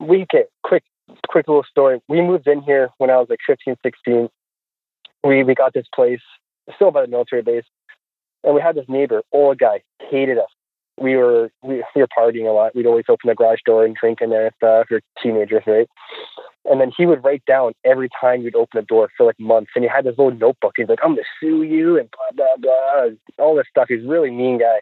[0.00, 0.84] we get quick
[1.28, 2.00] quick little story.
[2.08, 4.28] We moved in here when I was like 15 16
[5.24, 6.20] we we got this place
[6.74, 7.64] still by the military base
[8.44, 10.48] and we had this neighbor old guy hated us
[11.02, 13.96] we were we, we were partying a lot we'd always open the garage door and
[13.96, 15.88] drink in there and stuff we were teenagers right
[16.64, 19.72] and then he would write down every time you'd open the door for like months.
[19.74, 20.74] And he had this little notebook.
[20.76, 22.56] He's like, I'm to sue you and blah, blah,
[23.36, 23.44] blah.
[23.44, 23.86] All this stuff.
[23.88, 24.80] He's really mean guy.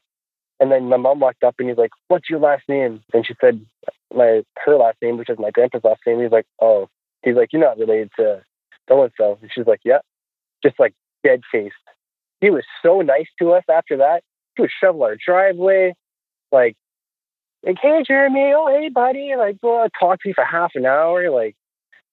[0.59, 3.03] And then my mom walked up and he's like, What's your last name?
[3.15, 3.65] And she said,
[4.15, 6.21] my her last name, which is my grandpa's last name.
[6.21, 6.89] He's like, Oh,
[7.23, 8.43] he's like, You're not related to
[8.89, 9.39] so and so.
[9.41, 10.01] And she's like, Yeah.
[10.63, 10.93] Just like
[11.25, 11.75] dead faced.
[12.43, 14.23] He was so nice to us after that.
[14.57, 15.95] He would shovel our driveway.
[16.53, 16.77] Like,
[17.65, 21.31] like, hey Jeremy, oh hey buddy, like well, talk to me for half an hour,
[21.31, 21.57] like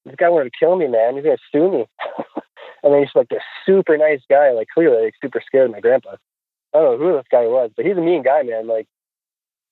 [0.05, 1.15] this guy wanted to kill me, man.
[1.15, 1.85] He's gonna sue me.
[2.83, 5.79] and then he's like this super nice guy, like clearly like super scared of my
[5.79, 6.15] grandpa.
[6.73, 8.67] I don't know who this guy was, but he's a mean guy, man.
[8.67, 8.87] Like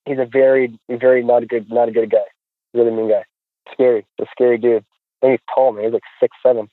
[0.05, 2.26] he's a very, very not a good, not a good guy.
[2.74, 3.24] Really mean guy.
[3.72, 4.86] Scary, a scary dude.
[5.22, 5.86] And he's tall, man.
[5.86, 6.70] He's like six seven.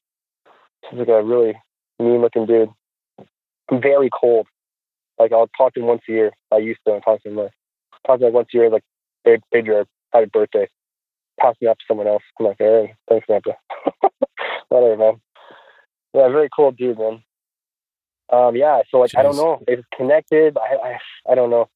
[0.91, 1.55] He's like a really
[1.99, 2.71] mean looking dude.
[3.71, 4.47] Very cold.
[5.19, 6.33] Like I'll talk to him once a year.
[6.53, 7.53] I used to talk to him less.
[8.07, 8.85] Talk to him once a year, like
[9.25, 10.69] hey, Jared, happy birthday
[11.43, 12.23] pass me up to someone else.
[12.39, 13.53] I'm like, thanks, Grandpa.
[14.69, 15.21] Whatever, man.
[16.15, 17.23] Yeah, very cool dude, man.
[18.33, 19.39] Um, yeah, so like, I don't Jeez.
[19.39, 19.63] know.
[19.67, 20.57] It's connected.
[20.57, 20.99] I, I,
[21.33, 21.69] I don't know.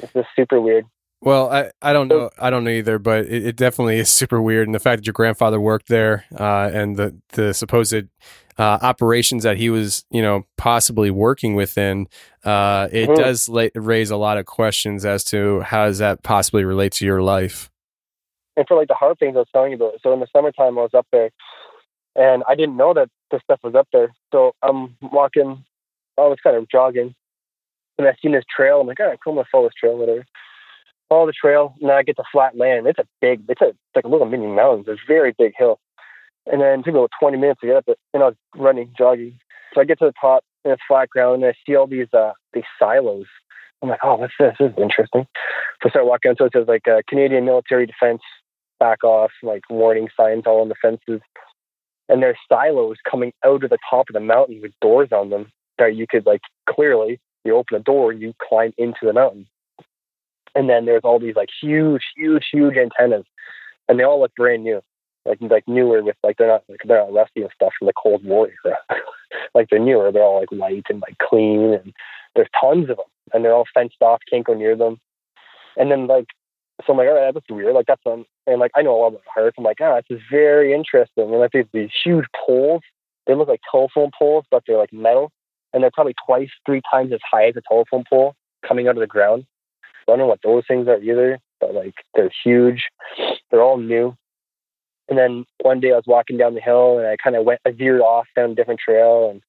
[0.00, 0.86] It's just super weird.
[1.22, 2.30] Well, I, I don't know.
[2.38, 4.66] I don't know either, but it, it definitely is super weird.
[4.66, 7.94] And the fact that your grandfather worked there uh, and the, the supposed
[8.58, 12.08] uh, operations that he was, you know, possibly working within,
[12.44, 13.16] uh, it Mhm.
[13.16, 17.04] does la- raise a lot of questions as to how does that possibly relate to
[17.04, 17.70] your life.
[18.56, 20.00] And for like the hard things I was telling you about.
[20.02, 21.30] So in the summertime, I was up there,
[22.16, 24.12] and I didn't know that this stuff was up there.
[24.32, 25.64] So I'm walking.
[26.18, 27.14] I was kind of jogging,
[27.98, 28.80] and I seen this trail.
[28.80, 29.34] I'm like, all right, cool.
[29.34, 30.24] I'm gonna follow this trail, whatever.
[31.10, 32.86] Follow the trail, and I get to flat land.
[32.86, 33.42] It's a big.
[33.48, 34.84] It's a it's like a little mini mountain.
[34.88, 35.78] It's a very big hill.
[36.46, 38.36] And then it took me about 20 minutes to get up it, and I was
[38.56, 39.38] running, jogging.
[39.74, 42.08] So I get to the top, and it's flat ground, and I see all these
[42.14, 43.26] uh these silos.
[43.82, 44.54] I'm like, oh, what's this?
[44.58, 45.26] This is interesting.
[45.82, 46.48] So I start walking into it.
[46.48, 48.22] It says like uh, Canadian Military Defense,
[48.80, 51.20] back off, like warning signs all on the fences.
[52.08, 55.52] And there's silos coming out of the top of the mountain with doors on them
[55.78, 59.46] that you could like clearly you open a door you climb into the mountain.
[60.54, 63.24] And then there's all these like huge, huge, huge antennas,
[63.88, 64.80] and they all look brand new,
[65.24, 67.92] like like newer with like they're not like they're not rusty and stuff from the
[68.00, 68.78] Cold War era.
[69.54, 71.92] like they're newer, they're all like white and like clean, and
[72.34, 75.00] there's tons of them, and they're all fenced off, can't go near them.
[75.76, 76.26] And then like
[76.86, 77.74] so I'm like, all right, that's weird.
[77.74, 79.56] Like that's um, and like I know a lot about hearts.
[79.58, 81.24] I'm like, ah, this is very interesting.
[81.24, 82.82] And like these these huge poles,
[83.26, 85.30] they look like telephone poles, but they're like metal,
[85.72, 88.34] and they're probably twice, three times as high as a telephone pole
[88.66, 89.44] coming out of the ground.
[90.10, 92.88] I don't know what those things are either, but like they're huge.
[93.50, 94.16] They're all new.
[95.08, 97.60] And then one day I was walking down the hill and I kind of went,
[97.66, 99.42] I veered off down a different trail and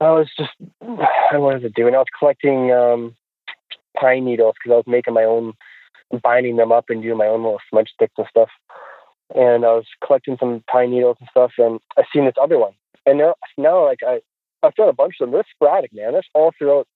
[0.00, 0.50] I was just,
[0.82, 3.16] I to do, and I was collecting um,
[3.98, 5.54] pine needles because I was making my own
[6.22, 8.50] binding them up and doing my own little smudge sticks and stuff.
[9.34, 12.74] And I was collecting some pine needles and stuff, and I seen this other one.
[13.06, 14.20] And now, now like I,
[14.62, 15.32] I've done a bunch of them.
[15.32, 16.12] They're sporadic, man.
[16.12, 16.86] They're all throughout,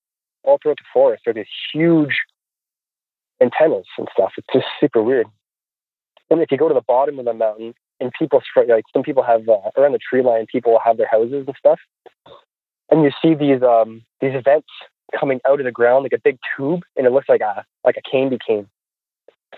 [0.45, 1.23] all throughout the forest.
[1.25, 2.17] They're these huge
[3.41, 4.33] antennas and stuff.
[4.37, 5.27] It's just super weird.
[6.31, 9.23] And if you go to the bottom of the mountain, and people, like some people
[9.23, 11.79] have uh, around the tree line, people have their houses and stuff,
[12.91, 14.69] and you see these um these vents
[15.19, 17.97] coming out of the ground like a big tube, and it looks like a like
[17.97, 18.69] a candy cane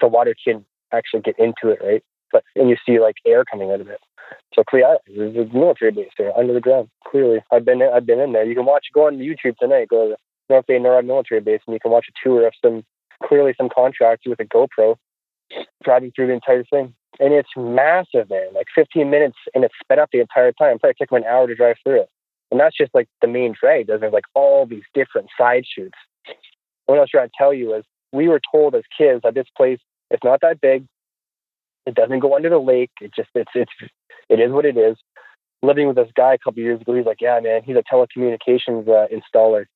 [0.01, 2.03] so water can actually get into it, right?
[2.33, 4.01] But and you see like air coming out of it.
[4.55, 6.89] So clear, there's a military base there under the ground.
[7.07, 8.45] Clearly, I've been in, I've been in there.
[8.45, 9.89] You can watch go on YouTube tonight.
[9.89, 12.55] Go to the North Bay NORAD military base, and you can watch a tour of
[12.64, 12.85] some
[13.22, 14.96] clearly some contractor with a GoPro
[15.82, 16.94] driving through the entire thing.
[17.20, 18.54] And it's massive, man.
[18.54, 20.78] Like 15 minutes and it's sped up the entire time.
[20.78, 22.08] Probably took him an hour to drive through it.
[22.50, 23.86] And that's just like the main drag.
[23.86, 25.96] There's like all these different side shoots.
[26.86, 29.46] What I was trying to tell you is we were told as kids that this
[29.56, 29.78] place
[30.10, 30.84] is not that big.
[31.86, 32.90] It doesn't go under the lake.
[33.00, 33.72] It just it's it's
[34.28, 34.96] it is what it is.
[35.62, 38.88] Living with this guy a couple years ago, he's like, yeah, man, he's a telecommunications
[38.88, 39.66] uh, installer,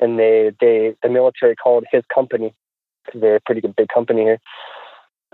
[0.00, 2.54] and they they the military called his company
[3.04, 4.38] because they're a pretty good big company here,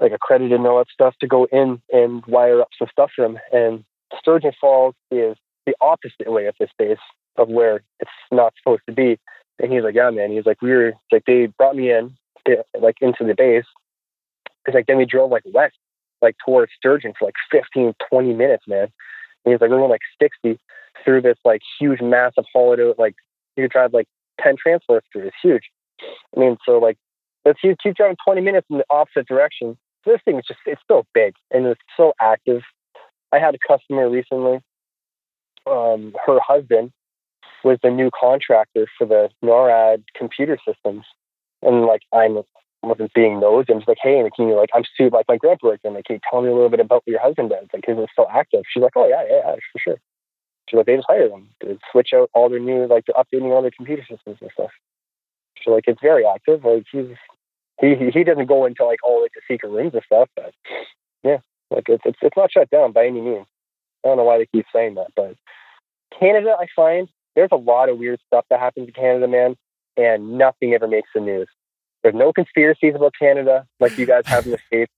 [0.00, 3.22] like accredited and all that stuff to go in and wire up some stuff for
[3.22, 3.38] them.
[3.52, 3.84] And
[4.18, 6.98] Sturgeon Falls is the opposite way of this base
[7.36, 9.18] of where it's not supposed to be.
[9.58, 10.32] And he's like, yeah, man.
[10.32, 12.16] He's like, we were like, they brought me in,
[12.80, 13.66] like into the base.
[14.66, 15.76] It's like, then we drove like west,
[16.22, 18.88] like towards Sturgeon for like 15, 20 minutes, man.
[19.44, 20.58] And he's like, we were like 60
[21.04, 23.14] through this like huge, massive hollowed out, like
[23.56, 24.06] you could drive like
[24.42, 25.26] 10 transports through.
[25.26, 25.64] It's huge.
[26.36, 26.98] I mean, so like,
[27.44, 29.76] let's keep, keep driving 20 minutes in the opposite direction.
[30.04, 32.62] This thing is just, it's so big and it's so active.
[33.32, 34.60] I had a customer recently.
[35.66, 36.92] Um, her husband
[37.62, 41.04] was the new contractor for the NORAD computer systems.
[41.62, 42.28] And like, I
[42.82, 43.72] wasn't being nosy.
[43.72, 46.06] I'm just like, hey, can you like, I'm super, like my grandpa worked and like,
[46.06, 47.66] can you tell me a little bit about what your husband does?
[47.72, 48.62] Like, cause it's so active.
[48.72, 50.00] She's like, oh yeah, yeah, yeah, for sure.
[50.68, 53.52] She's like, they just hire them to switch out all their new, like they're updating
[53.52, 54.70] all their computer systems and stuff.
[55.64, 56.64] So like, it's very active.
[56.64, 57.06] Like he's,
[57.80, 60.52] he, he doesn't go into like all like the secret rooms and stuff, but
[61.22, 61.38] yeah,
[61.70, 63.46] like it's, it's, it's not shut down by any means.
[64.04, 65.36] I don't know why they keep saying that, but
[66.18, 69.56] Canada, I find there's a lot of weird stuff that happens in Canada, man,
[69.96, 71.48] and nothing ever makes the news.
[72.02, 74.92] There's no conspiracies about Canada like you guys have in the States.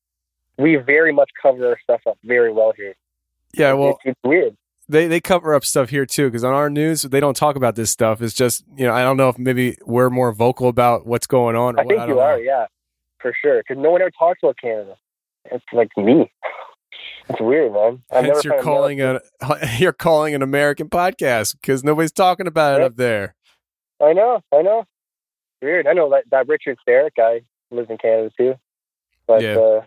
[0.57, 2.95] We very much cover our stuff up very well here.
[3.55, 4.57] Yeah, well, it's, it's weird.
[4.89, 7.77] They they cover up stuff here too because on our news they don't talk about
[7.77, 8.21] this stuff.
[8.21, 11.57] It's just you know I don't know if maybe we're more vocal about what's going
[11.57, 11.79] on.
[11.79, 12.67] I think I you are, yeah,
[13.21, 13.63] for sure.
[13.67, 14.97] Because no one ever talks about Canada.
[15.47, 16.31] It's like me.
[17.29, 18.03] It's weird, man.
[18.11, 19.21] I've Hence you're calling a
[19.79, 23.35] you're calling an American podcast because nobody's talking about it up there.
[24.01, 24.85] I know, I know.
[25.63, 25.87] Weird.
[25.87, 28.55] I know that, that Richard Syrett guy lives in Canada too,
[29.29, 29.57] but Yeah.
[29.57, 29.83] uh,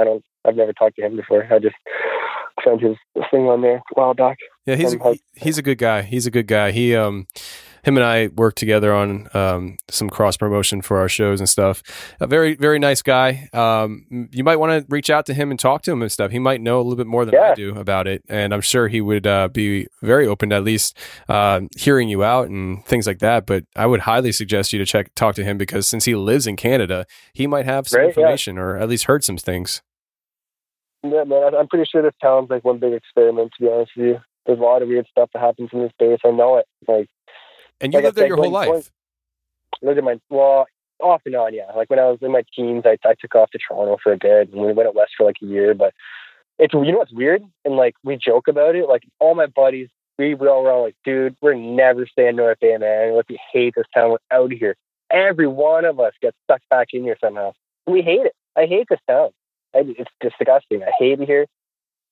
[0.00, 0.24] I don't.
[0.46, 1.46] I've never talked to him before.
[1.50, 1.76] I just
[2.80, 2.96] his
[3.30, 4.38] thing on there a while back.
[4.66, 6.02] Yeah, he's a, he- he's a good guy.
[6.02, 6.70] He's a good guy.
[6.70, 7.26] He um
[7.82, 11.82] him and I worked together on um some cross promotion for our shows and stuff.
[12.18, 13.48] A very very nice guy.
[13.52, 16.30] Um you might want to reach out to him and talk to him and stuff.
[16.30, 18.88] He might know a little bit more than I do about it and I'm sure
[18.88, 20.96] he would uh, be very open to at least
[21.28, 24.86] uh, hearing you out and things like that, but I would highly suggest you to
[24.86, 27.04] check talk to him because since he lives in Canada,
[27.34, 28.08] he might have some Right, yeah.
[28.22, 29.82] information or at least heard some things.
[31.04, 31.54] Yeah, man.
[31.54, 33.52] I'm pretty sure this town's like one big experiment.
[33.56, 35.92] To be honest with you, there's a lot of weird stuff that happens in this
[35.98, 36.18] base.
[36.24, 36.66] I know it.
[36.88, 37.08] Like
[37.80, 38.90] And you Like lived there your whole life.
[39.82, 40.66] lived in my well
[41.00, 43.50] off and on yeah like when i was in my teens i, I took off
[43.50, 45.92] to toronto for a bit and we went out west for like a year but
[46.58, 49.88] it's you know what's weird and like we joke about it like all my buddies
[50.18, 53.38] we, we all were all like dude we're never staying north bay man like we
[53.52, 54.76] hate this town we're out of here
[55.10, 57.52] every one of us gets stuck back in here somehow
[57.88, 59.30] we hate it i hate this town
[59.74, 61.46] it's disgusting i hate it here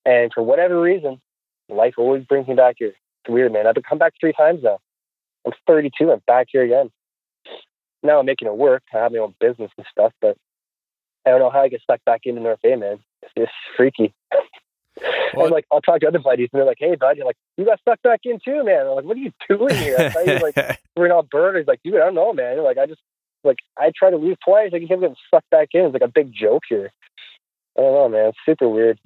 [0.05, 1.19] and for whatever reason
[1.69, 4.77] life always brings me back here it's weird man i've come back three times now
[5.45, 6.89] i'm 32 i'm back here again
[8.03, 8.83] now I'm making it work.
[8.93, 10.37] I have my own business and stuff, but
[11.25, 12.99] I don't know how I get stuck back into North Bay, man.
[13.21, 14.13] It's just freaky.
[15.33, 17.35] Well- and like I'll talk to other buddies and they're like, Hey bud, you're like,
[17.57, 18.85] you got stuck back in too, man.
[18.85, 19.95] I'm like, What are you doing here?
[19.97, 21.57] I thought you were like we're in Alberta.
[21.57, 22.63] He's like, dude, I don't know, man.
[22.63, 23.01] Like I just
[23.43, 25.85] like I try to leave twice, I keep getting sucked back in.
[25.85, 26.91] It's like a big joke here.
[27.77, 28.29] I don't know, man.
[28.29, 28.99] It's super weird.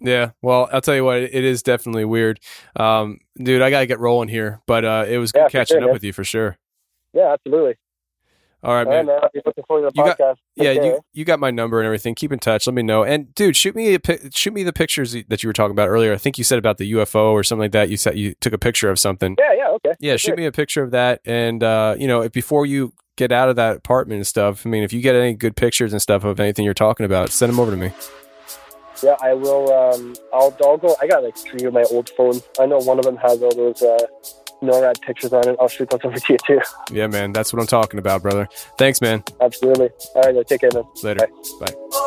[0.00, 2.38] Yeah, well, I'll tell you what, it is definitely weird.
[2.76, 5.50] Um, dude, I got to get rolling here, but uh, it was good Yeah, for
[5.50, 5.92] catching sure, up man.
[5.94, 6.56] with you for sure.
[7.12, 7.74] Yeah, absolutely.
[8.62, 9.06] All right, man.
[9.06, 9.20] man.
[9.22, 11.86] I'll be looking forward to the You got- Yeah, you you got my number and
[11.86, 12.14] everything.
[12.16, 12.66] Keep in touch.
[12.66, 13.04] Let me know.
[13.04, 14.00] And dude, shoot me a
[14.32, 16.12] shoot me the pictures that you were talking about earlier.
[16.12, 17.88] I think you said about the UFO or something like that.
[17.88, 19.36] You said you took a picture of something.
[19.38, 19.94] Yeah, yeah, okay.
[20.00, 20.36] Yeah, shoot sure.
[20.36, 21.20] me a picture of that.
[21.24, 24.68] And uh, you know, if before you get out of that apartment and stuff, I
[24.68, 27.52] mean, if you get any good pictures and stuff of anything you're talking about, send
[27.52, 27.92] them over to me.
[29.02, 29.72] Yeah, I will.
[29.72, 30.96] Um, I'll, I'll go.
[31.00, 32.42] I got like three of my old phones.
[32.58, 33.98] I know one of them has all those uh,
[34.62, 35.56] NORAD pictures on it.
[35.60, 36.60] I'll shoot those over to you too.
[36.90, 38.48] Yeah, man, that's what I'm talking about, brother.
[38.76, 39.24] Thanks, man.
[39.40, 39.90] Absolutely.
[40.14, 40.84] All right, take care, man.
[41.02, 41.28] Later.
[41.60, 42.04] Bye.